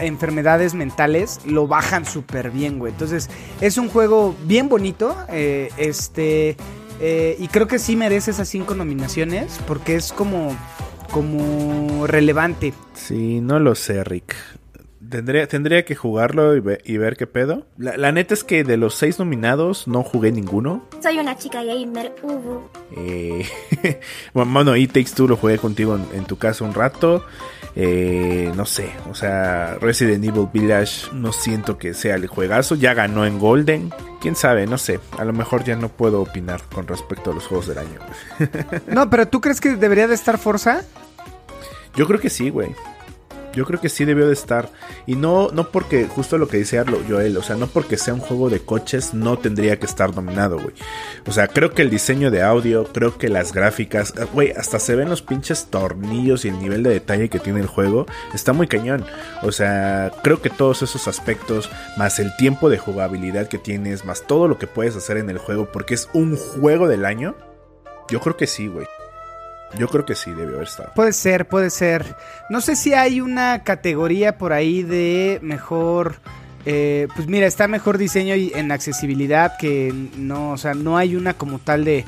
[0.00, 2.92] enfermedades mentales lo bajan súper bien, güey.
[2.92, 3.28] Entonces,
[3.60, 6.56] es un juego bien bonito, eh, este,
[7.00, 10.54] eh, y creo que sí merece esas cinco nominaciones porque es como,
[11.10, 12.72] como relevante.
[12.94, 14.34] Sí, no lo sé, Rick.
[15.10, 17.66] Tendría, tendría que jugarlo y, ve- y ver qué pedo.
[17.78, 20.84] La, la neta es que de los seis nominados no jugué ninguno.
[21.02, 22.62] Soy una chica gamer, Ubu.
[22.96, 23.44] Eh,
[24.34, 27.24] bueno, bueno, y Takes Two lo jugué contigo en, en tu casa un rato.
[27.76, 32.74] Eh, no sé, o sea, Resident Evil Village no siento que sea el juegazo.
[32.74, 33.90] Ya ganó en Golden.
[34.20, 35.00] Quién sabe, no sé.
[35.18, 37.98] A lo mejor ya no puedo opinar con respecto a los juegos del año.
[38.86, 40.82] No, pero ¿tú crees que debería de estar Forza?
[41.96, 42.74] Yo creo que sí, güey.
[43.54, 44.70] Yo creo que sí debió de estar.
[45.06, 48.14] Y no, no porque, justo lo que dice Arlo, Joel, o sea, no porque sea
[48.14, 50.74] un juego de coches, no tendría que estar nominado, güey.
[51.26, 54.78] O sea, creo que el diseño de audio, creo que las gráficas, eh, güey, hasta
[54.78, 58.52] se ven los pinches tornillos y el nivel de detalle que tiene el juego, está
[58.52, 59.04] muy cañón.
[59.42, 64.26] O sea, creo que todos esos aspectos, más el tiempo de jugabilidad que tienes, más
[64.26, 67.34] todo lo que puedes hacer en el juego, porque es un juego del año,
[68.08, 68.86] yo creo que sí, güey.
[69.78, 70.90] Yo creo que sí debió haber estado.
[70.94, 72.16] Puede ser, puede ser.
[72.48, 76.16] No sé si hay una categoría por ahí de mejor.
[76.66, 81.16] eh, pues mira, está mejor diseño y en accesibilidad que no, o sea, no hay
[81.16, 82.04] una como tal de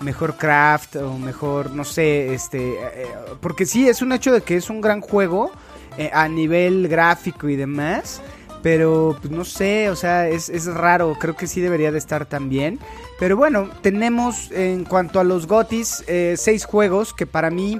[0.00, 3.06] mejor craft o mejor, no sé, este, eh,
[3.40, 5.50] porque sí es un hecho de que es un gran juego
[5.98, 8.20] eh, a nivel gráfico y demás,
[8.66, 12.26] pero pues no sé, o sea, es, es raro, creo que sí debería de estar
[12.26, 12.80] también.
[13.16, 17.78] Pero bueno, tenemos en cuanto a los GOTIS, eh, seis juegos que para mí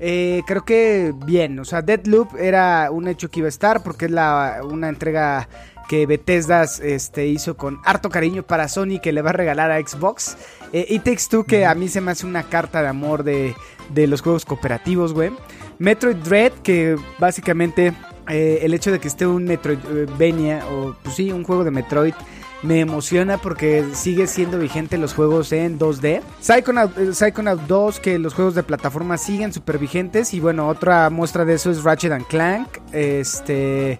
[0.00, 1.58] eh, creo que bien.
[1.58, 5.50] O sea, Deadloop era un hecho que iba a estar porque es la, una entrega
[5.86, 9.86] que Bethesda este, hizo con harto cariño para Sony que le va a regalar a
[9.86, 10.38] Xbox.
[10.72, 13.54] Eh, y Takes Two que a mí se me hace una carta de amor de,
[13.90, 15.30] de los juegos cooperativos, güey.
[15.78, 17.92] Metroid Dread que básicamente
[18.32, 22.14] eh, el hecho de que esté un Metroidvania o pues sí, un juego de Metroid
[22.62, 26.22] me emociona porque sigue siendo vigente los juegos en 2D.
[26.40, 30.32] Psychonaut, eh, Psychonaut 2, que los juegos de plataforma siguen súper vigentes.
[30.32, 32.68] Y bueno, otra muestra de eso es Ratchet and Clank.
[32.92, 33.98] Este.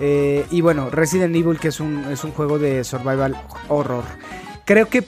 [0.00, 3.36] eh, y bueno, Resident Evil, que es un, es un juego de survival
[3.68, 4.04] horror.
[4.64, 5.04] Creo que.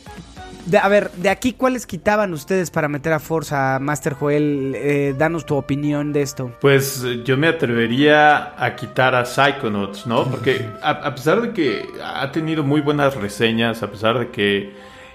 [0.67, 4.75] De- a ver, de aquí, ¿cuáles quitaban ustedes para meter a Forza, Master Joel?
[4.77, 6.53] Eh, danos tu opinión de esto.
[6.61, 10.25] Pues eh, yo me atrevería a quitar a Psychonauts, ¿no?
[10.25, 14.75] Porque a, a pesar de que ha tenido muy buenas reseñas, a pesar de que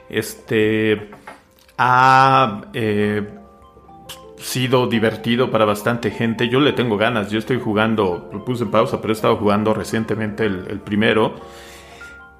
[0.09, 1.09] este
[1.77, 3.27] ha eh,
[4.37, 7.29] sido divertido para bastante gente, yo le tengo ganas.
[7.29, 11.35] Yo estoy jugando, lo puse en pausa, pero he estado jugando recientemente el, el primero.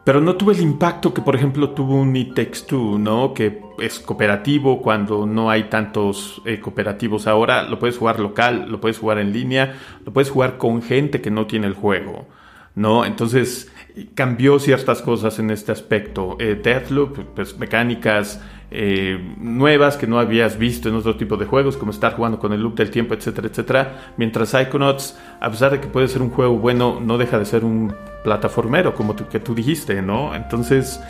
[0.04, 3.36] Pero no tuve el impacto que, por ejemplo, tuvo un It Takes Two, ¿no?
[3.36, 7.64] Que es cooperativo cuando no hay tantos eh, cooperativos ahora.
[7.64, 11.30] Lo puedes jugar local, lo puedes jugar en línea, lo puedes jugar con gente que
[11.30, 12.28] no tiene el juego,
[12.74, 13.06] ¿no?
[13.06, 13.72] Entonces
[14.16, 16.36] cambió ciertas cosas en este aspecto.
[16.40, 18.42] Eh, Deathloop, pues mecánicas
[18.74, 22.54] eh, nuevas que no habías visto en otro tipo de juegos, como estar jugando con
[22.54, 23.98] el loop del tiempo, etcétera, etcétera.
[24.16, 27.66] Mientras Psychonauts, a pesar de que puede ser un juego bueno, no deja de ser
[27.66, 27.94] un
[28.24, 30.34] plataformero, como tú, que tú dijiste, ¿no?
[30.34, 31.02] Entonces,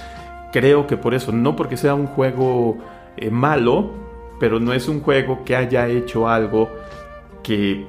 [0.52, 2.80] creo que por eso, no porque sea un juego
[3.18, 3.92] eh, malo,
[4.40, 6.68] pero no es un juego que haya hecho algo
[7.44, 7.86] que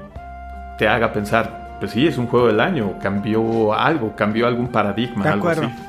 [0.76, 5.24] te haga pensar, pues sí, es un juego del año, cambió algo, cambió algún paradigma,
[5.24, 5.70] De algo acuerdo.
[5.72, 5.82] así.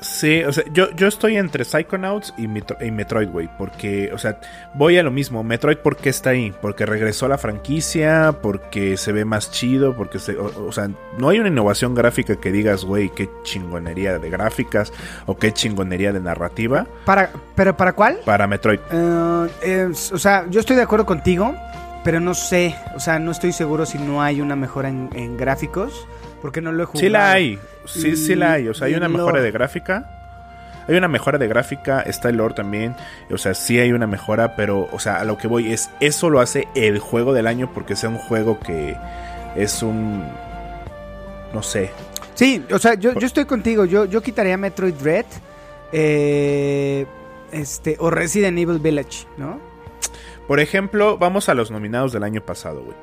[0.00, 3.48] Sí, o sea, yo, yo estoy entre Psychonauts y, Metro- y Metroid, güey.
[3.58, 4.38] Porque, o sea,
[4.74, 5.42] voy a lo mismo.
[5.42, 6.54] Metroid, ¿por qué está ahí?
[6.62, 10.36] Porque regresó a la franquicia, porque se ve más chido, porque se.
[10.36, 10.88] O, o sea,
[11.18, 14.92] no hay una innovación gráfica que digas, güey, qué chingonería de gráficas
[15.26, 18.18] o qué chingonería de narrativa Para, ¿Pero para cuál?
[18.24, 18.78] para Metroid.
[19.62, 21.54] Eh, o sea, yo estoy de acuerdo contigo,
[22.04, 25.36] pero no sé, o sea, no estoy seguro si no hay una mejora en, en
[25.36, 26.06] gráficos,
[26.40, 27.00] porque no lo he jugado.
[27.00, 28.68] Sí la hay, sí, sí la hay.
[28.68, 29.42] O sea, hay una mejora lore.
[29.42, 30.10] de gráfica.
[30.88, 32.96] Hay una mejora de gráfica, está el lore también.
[33.30, 36.30] O sea, sí hay una mejora, pero, o sea, a lo que voy es, eso
[36.30, 38.96] lo hace el juego del año porque sea un juego que
[39.54, 40.24] es un...
[41.52, 41.90] No sé.
[42.34, 45.26] Sí, o sea, yo, yo estoy contigo, yo, yo quitaría Metroid Dread,
[45.92, 47.04] eh,
[47.52, 49.60] este, o Resident Evil Village, ¿no?
[50.46, 52.96] Por ejemplo, vamos a los nominados del año pasado, güey.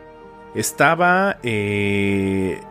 [0.55, 2.61] Estaba eh,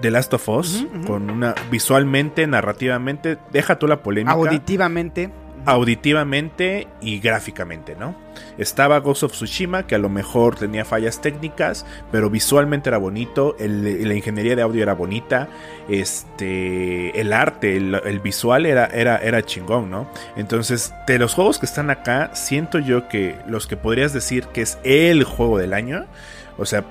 [0.00, 1.54] The Last of Us con una...
[1.70, 4.32] Visualmente, narrativamente, deja tú la polémica.
[4.32, 5.30] Auditivamente.
[5.64, 8.16] auditivamente y gráficamente, ¿no?
[8.58, 13.54] Estaba Ghost of Tsushima, que a lo mejor tenía fallas técnicas, pero visualmente era bonito,
[13.60, 15.48] el- la ingeniería de audio era bonita,
[16.16, 20.08] este, el arte, el, el visual era, era, era chingón, ¿no?
[20.36, 24.62] Entonces, de los juegos que están acá, siento yo que los que podrías decir que
[24.62, 26.06] es el juego del año,
[26.58, 26.84] o sea,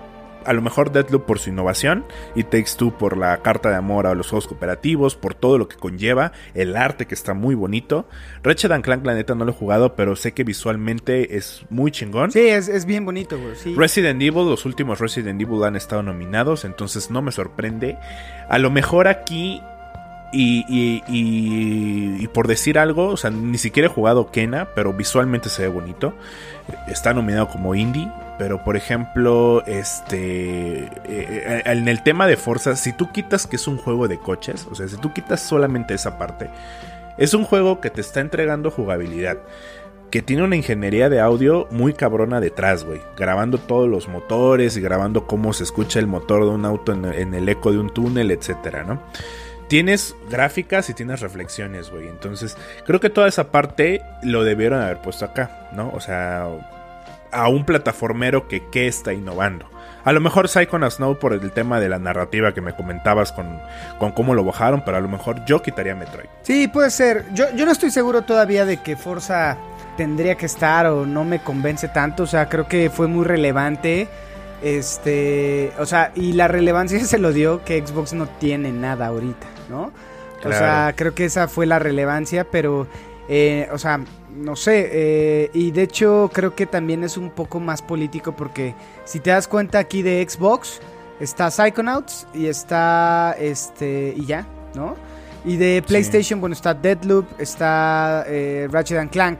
[0.45, 4.07] a lo mejor Deadloop por su innovación y Takes Two por la carta de amor
[4.07, 8.07] a los juegos cooperativos, por todo lo que conlleva, el arte que está muy bonito.
[8.43, 11.91] Ratchet and Clank, la neta, no lo he jugado, pero sé que visualmente es muy
[11.91, 12.31] chingón.
[12.31, 13.55] Sí, es, es bien bonito, güey.
[13.55, 13.73] Sí.
[13.75, 17.97] Resident Evil, los últimos Resident Evil han estado nominados, entonces no me sorprende.
[18.49, 19.61] A lo mejor aquí
[20.33, 24.93] y, y- y- y por decir algo, o sea, ni siquiera he jugado Kena, pero
[24.93, 26.13] visualmente se ve bonito.
[26.87, 32.75] Está nominado como indie, pero por ejemplo, este, eh, eh, en el tema de Forza,
[32.75, 35.93] si tú quitas que es un juego de coches, o sea, si tú quitas solamente
[35.93, 36.49] esa parte,
[37.17, 39.37] es un juego que te está entregando jugabilidad.
[40.09, 42.99] Que tiene una ingeniería de audio muy cabrona detrás, güey.
[43.15, 47.33] Grabando todos los motores y grabando cómo se escucha el motor de un auto en,
[47.33, 49.01] el eco de un túnel, etcétera, ¿no?
[49.69, 52.09] Tienes gráficas y tienes reflexiones, güey.
[52.09, 55.91] Entonces, creo que toda esa parte lo debieron haber puesto acá, ¿no?
[55.93, 56.49] O sea,
[57.31, 59.65] a un plataformero que qué está innovando.
[60.03, 63.59] A lo mejor Psychonauts Snow por el tema de la narrativa que me comentabas con,
[63.99, 66.25] con cómo lo bajaron, pero a lo mejor yo quitaría Metroid.
[66.41, 67.25] Sí, puede ser.
[67.33, 69.57] Yo, yo no estoy seguro todavía de que Forza
[69.97, 72.23] tendría que estar o no me convence tanto.
[72.23, 74.07] O sea, creo que fue muy relevante.
[74.63, 79.47] Este, o sea, y la relevancia se lo dio que Xbox no tiene nada ahorita,
[79.69, 79.83] ¿no?
[79.83, 80.57] O Claro.
[80.57, 82.87] sea, creo que esa fue la relevancia, pero,
[83.33, 84.03] eh, o sea,
[84.35, 84.89] no sé.
[84.91, 88.75] eh, y de hecho, creo que también es un poco más político porque
[89.05, 90.81] si te das cuenta aquí de Xbox,
[91.21, 94.95] está Psychonauts y está, este, y ya, ¿no?
[95.45, 99.39] Y de PlayStation, bueno, está Deadloop, está eh, Ratchet and Clank.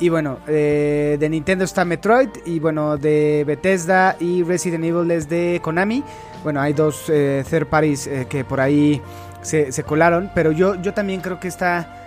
[0.00, 2.28] Y bueno, eh, de Nintendo está Metroid.
[2.44, 6.04] Y bueno, de Bethesda y Resident Evil es de Konami.
[6.44, 9.02] Bueno, hay dos eh, third parties eh, que por ahí
[9.42, 10.30] se, se colaron.
[10.34, 11.97] Pero yo, yo también creo que está.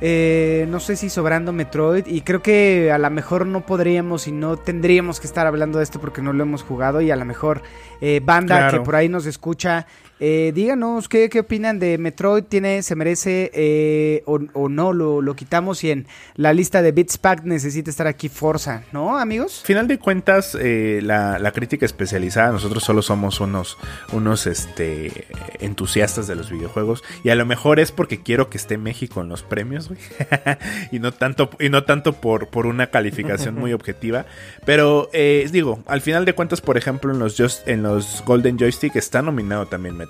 [0.00, 2.06] Eh, no sé si sobrando Metroid.
[2.06, 5.84] Y creo que a lo mejor no podríamos y no tendríamos que estar hablando de
[5.84, 7.00] esto porque no lo hemos jugado.
[7.00, 7.62] Y a lo mejor
[8.00, 8.78] eh, banda Claro.
[8.78, 9.86] que por ahí nos escucha.
[10.20, 12.44] Eh, díganos qué, qué opinan de Metroid.
[12.44, 14.92] ¿Tiene, se merece eh, o, o no?
[14.92, 19.18] Lo, lo quitamos y en la lista de Bits Pack necesita estar aquí Forza, ¿no,
[19.18, 19.62] amigos?
[19.64, 23.76] Final de cuentas, eh, la, la crítica especializada, nosotros solo somos unos,
[24.12, 25.26] unos este,
[25.60, 27.02] entusiastas de los videojuegos.
[27.24, 30.00] Y a lo mejor es porque quiero que esté México en los premios, güey.
[30.92, 34.26] y no tanto, y no tanto por, por una calificación muy objetiva.
[34.64, 38.58] Pero eh, digo, al final de cuentas, por ejemplo, en los, Just- en los Golden
[38.58, 40.07] Joystick está nominado también Metroid.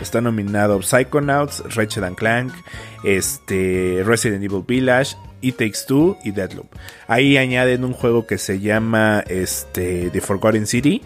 [0.00, 2.52] Está nominado Psychonauts, Ratchet and Clank,
[3.04, 6.66] este, Resident Evil Village, It Takes Two y Deadloop.
[7.08, 11.02] Ahí añaden un juego que se llama este, The Forgotten City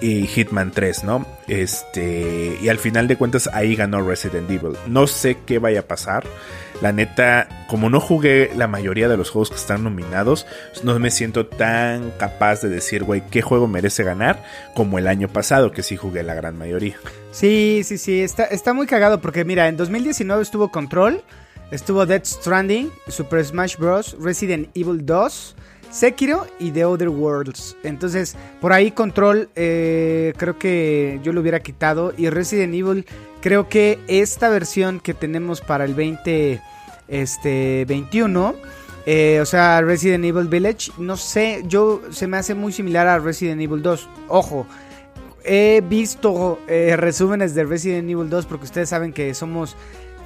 [0.00, 1.26] y Hitman 3, ¿no?
[1.46, 4.76] Este, y al final de cuentas ahí ganó Resident Evil.
[4.86, 6.24] No sé qué vaya a pasar.
[6.80, 10.46] La neta, como no jugué la mayoría de los juegos que están nominados,
[10.82, 14.42] no me siento tan capaz de decir, güey, qué juego merece ganar
[14.74, 16.96] como el año pasado, que sí jugué la gran mayoría.
[17.32, 21.22] Sí, sí, sí, está, está muy cagado porque mira, en 2019 estuvo Control,
[21.70, 25.56] estuvo Dead Stranding, Super Smash Bros., Resident Evil 2,
[25.90, 27.76] Sekiro y The Other Worlds.
[27.82, 33.06] Entonces, por ahí Control eh, creo que yo lo hubiera quitado y Resident Evil
[33.40, 36.60] creo que esta versión que tenemos para el 20
[37.08, 38.54] este 21
[39.06, 43.18] eh, o sea, Resident Evil Village, no sé, yo se me hace muy similar a
[43.18, 44.08] Resident Evil 2.
[44.28, 44.66] Ojo,
[45.42, 49.74] he visto eh, resúmenes de Resident Evil 2 porque ustedes saben que somos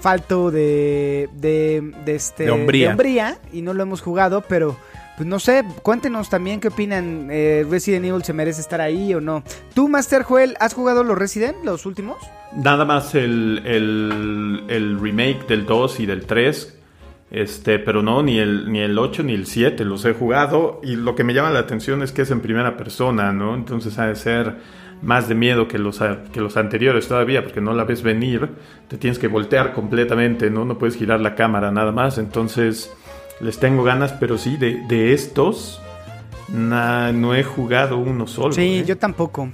[0.01, 2.91] falto de de, de este De hombría.
[2.91, 4.77] hombría y no lo hemos jugado, pero
[5.17, 7.29] pues no sé, cuéntenos también qué opinan.
[7.31, 9.43] eh, Resident Evil se merece estar ahí o no.
[9.75, 12.17] ¿Tú, Master Joel, has jugado los Resident, los últimos?
[12.57, 16.79] Nada más el, el, el remake del 2 y del 3.
[17.31, 20.81] Este, pero no, ni el, ni el 8 ni el 7 los he jugado.
[20.85, 23.55] Y lo que me llama la atención es que es en primera persona, ¿no?
[23.55, 24.57] Entonces ha de ser
[25.03, 26.01] más de miedo que los,
[26.33, 28.49] que los anteriores todavía, porque no la ves venir.
[28.89, 30.65] Te tienes que voltear completamente, ¿no?
[30.65, 32.19] No puedes girar la cámara nada más.
[32.19, 32.93] Entonces
[33.41, 35.81] les tengo ganas, pero sí, de, de estos
[36.49, 38.53] na- no he jugado uno solo.
[38.53, 38.85] Sí, ¿eh?
[38.87, 39.51] yo tampoco.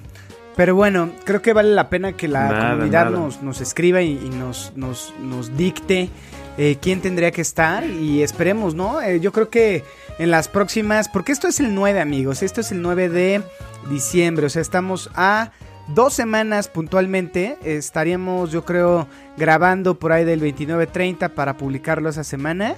[0.56, 3.16] Pero bueno, creo que vale la pena que la Nada, comunidad nada.
[3.18, 6.10] Nos, nos escriba y, y nos, nos, nos dicte
[6.58, 9.00] eh, quién tendría que estar y esperemos, ¿no?
[9.00, 9.84] Eh, yo creo que
[10.18, 13.42] en las próximas, porque esto es el 9 amigos, esto es el 9 de
[13.88, 15.52] diciembre, o sea, estamos a
[15.94, 19.06] dos semanas puntualmente, estaríamos yo creo
[19.38, 22.74] grabando por ahí del 29-30 para publicarlo esa semana.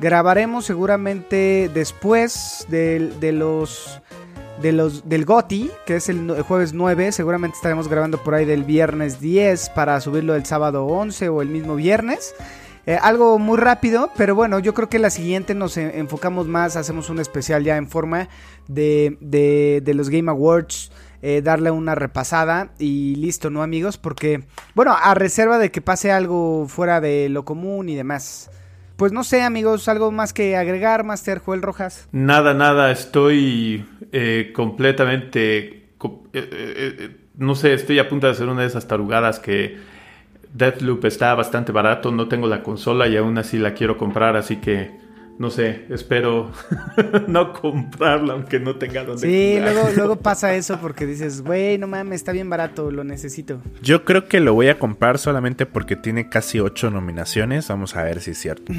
[0.00, 4.00] Grabaremos seguramente después del- de los
[4.62, 8.62] de los del GOTI, que es el, jueves 9, seguramente estaremos grabando por ahí del
[8.64, 12.34] viernes 10 para subirlo el sábado 11 o el mismo viernes.
[12.84, 16.76] Eh, algo muy rápido, pero bueno, yo creo que la siguiente nos eh, enfocamos más,
[16.76, 18.28] hacemos un especial ya en forma
[18.68, 20.92] de, de, de los Game Awards
[21.22, 23.96] eh, darle una repasada y listo, ¿no, amigos?
[23.96, 24.44] Porque,
[24.74, 28.50] bueno, a reserva de que pase algo fuera de lo común y demás.
[29.00, 32.06] Pues no sé, amigos, algo más que agregar, Master Joel Rojas.
[32.12, 35.88] Nada, nada, estoy eh, completamente...
[35.96, 39.38] co- eh, eh, eh, no sé, estoy a punto de hacer una de esas tarugadas
[39.38, 39.78] que
[40.52, 44.56] Deathloop está bastante barato, no tengo la consola y aún así la quiero comprar, así
[44.56, 44.99] que
[45.40, 46.50] no sé, espero
[47.26, 49.72] no comprarla aunque no tenga donde Sí, jugar.
[49.72, 53.58] luego, luego pasa eso porque dices, güey, no mames, está bien barato, lo necesito.
[53.80, 57.68] Yo creo que lo voy a comprar solamente porque tiene casi ocho nominaciones.
[57.68, 58.70] Vamos a ver si es cierto.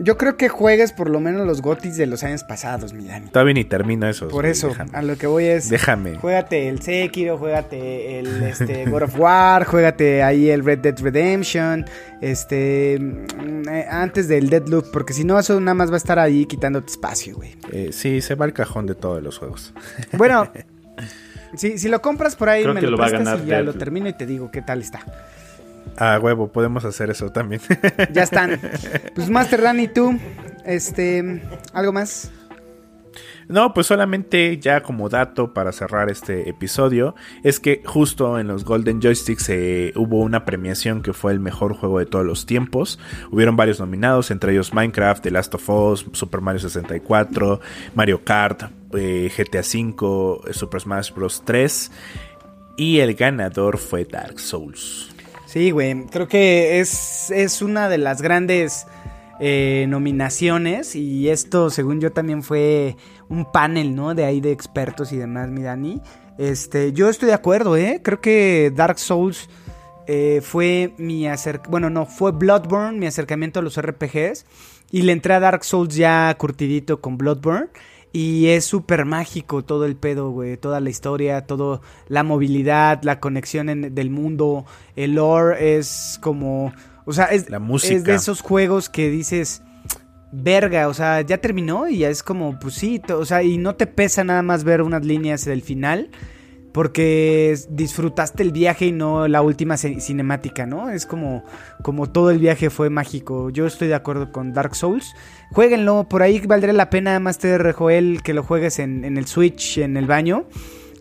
[0.00, 3.28] Yo creo que juegues por lo menos los gotis de los años pasados, mi Dani.
[3.28, 4.26] Todavía ni termino eso.
[4.26, 5.68] Por eso, a lo que voy es...
[5.68, 6.16] Déjame.
[6.16, 11.84] Juégate el Sekiro, juégate el este, God of War, juégate ahí el Red Dead Redemption,
[12.20, 16.18] este, mm, eh, antes del Deadloop, porque si no eso nada más va a estar
[16.18, 17.54] ahí quitándote espacio, güey.
[17.70, 19.72] Eh, sí, se va al cajón de todos los juegos.
[20.12, 20.50] Bueno,
[21.56, 23.46] si, si lo compras por ahí Creo me que lo lo va a prestas ganar
[23.46, 25.04] y ya lo termino y te digo qué tal está.
[25.96, 27.60] A huevo, podemos hacer eso también.
[28.12, 28.58] Ya están.
[29.14, 30.18] Pues Master Dani, tú,
[30.64, 32.30] este, algo más.
[33.48, 38.64] No, pues solamente ya como dato para cerrar este episodio, es que justo en los
[38.64, 42.98] Golden Joysticks eh, hubo una premiación que fue el mejor juego de todos los tiempos.
[43.30, 47.60] Hubieron varios nominados, entre ellos Minecraft, The Last of Us, Super Mario 64,
[47.94, 48.64] Mario Kart,
[48.94, 51.42] eh, GTA V, eh, Super Smash Bros.
[51.44, 51.90] 3
[52.76, 55.10] y el ganador fue Dark Souls.
[55.46, 58.86] Sí, güey, creo que es, es una de las grandes
[59.44, 62.96] eh, nominaciones y esto, según yo, también fue
[63.28, 64.14] un panel, ¿no?
[64.14, 66.00] De ahí de expertos y demás, mi Dani.
[66.38, 68.00] Este, yo estoy de acuerdo, ¿eh?
[68.04, 69.48] Creo que Dark Souls
[70.06, 74.46] eh, fue mi acercamiento, bueno, no, fue Bloodborne, mi acercamiento a los RPGs
[74.92, 77.66] y le entré a Dark Souls ya curtidito con Bloodborne.
[78.14, 80.58] Y es súper mágico todo el pedo, güey.
[80.58, 84.66] Toda la historia, todo la movilidad, la conexión en- del mundo.
[84.96, 86.72] El lore es como.
[87.04, 87.94] O sea, es, La música.
[87.94, 89.62] es de esos juegos que dices.
[90.34, 93.74] Verga, o sea, ya terminó y ya es como, pues sí, o sea, y no
[93.74, 96.10] te pesa nada más ver unas líneas del final.
[96.72, 100.88] Porque disfrutaste el viaje y no la última cinemática, ¿no?
[100.88, 101.44] Es como,
[101.82, 103.50] como todo el viaje fue mágico.
[103.50, 105.12] Yo estoy de acuerdo con Dark Souls.
[105.50, 109.76] Jueguenlo, por ahí valdría la pena, Master Joel, que lo juegues en, en el Switch,
[109.76, 110.46] en el baño.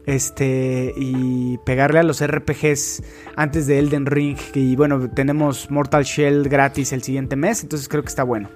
[0.06, 3.04] Este, y pegarle a los RPGs
[3.36, 4.38] antes de Elden Ring.
[4.56, 8.50] Y bueno, tenemos Mortal Shell gratis el siguiente mes, entonces creo que está bueno.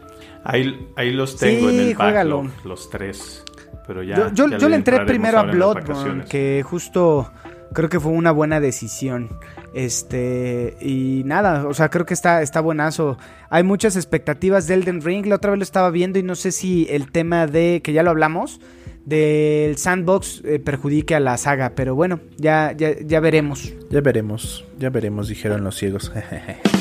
[0.43, 2.43] Ahí, ahí los tengo Sí, en el juégalo.
[2.43, 3.43] backlog, los tres.
[3.87, 7.31] Pero ya, yo yo, ya yo le entré primero a Bloodborne, que justo
[7.73, 9.29] creo que fue una buena decisión.
[9.73, 13.17] Este, y nada, o sea, creo que está, está buenazo.
[13.49, 15.25] Hay muchas expectativas de Elden Ring.
[15.27, 18.01] La otra vez lo estaba viendo y no sé si el tema de, que ya
[18.01, 18.59] lo hablamos,
[19.05, 21.73] del sandbox eh, perjudique a la saga.
[21.75, 23.73] Pero bueno, ya, ya, ya veremos.
[23.89, 26.11] Ya veremos, ya veremos, dijeron los ciegos.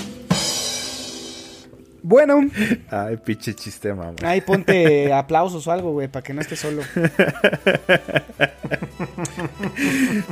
[2.07, 2.39] Bueno,
[2.91, 4.13] Ay, pinche chiste, mamá.
[4.25, 6.83] ahí ponte aplausos o algo, güey, para que no estés solo.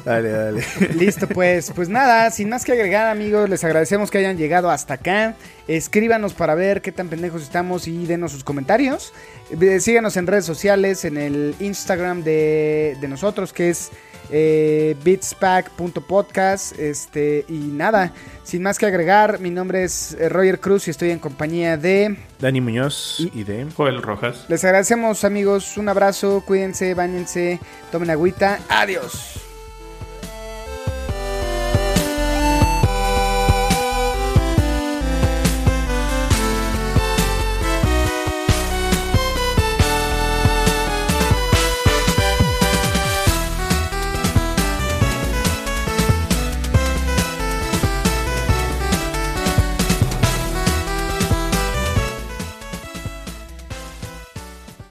[0.05, 0.64] Dale, dale.
[0.95, 4.95] Listo, pues, pues nada, sin más que agregar, amigos, les agradecemos que hayan llegado hasta
[4.95, 5.35] acá.
[5.66, 9.14] Escríbanos para ver qué tan pendejos estamos y denos sus comentarios.
[9.59, 13.91] Eh, Síganos en redes sociales, en el Instagram de, de nosotros, que es
[14.33, 16.78] eh, beatspack.podcast.
[16.78, 18.12] Este, y nada,
[18.43, 22.16] sin más que agregar, mi nombre es eh, Roger Cruz y estoy en compañía de.
[22.41, 23.66] Dani Muñoz Y- y de...
[23.76, 24.47] Joel Rojas.
[24.49, 25.76] Les agradecemos, amigos.
[25.76, 27.61] Un abrazo, cuídense, bañense,
[27.93, 28.59] tomen agüita.
[28.68, 29.51] Adiós.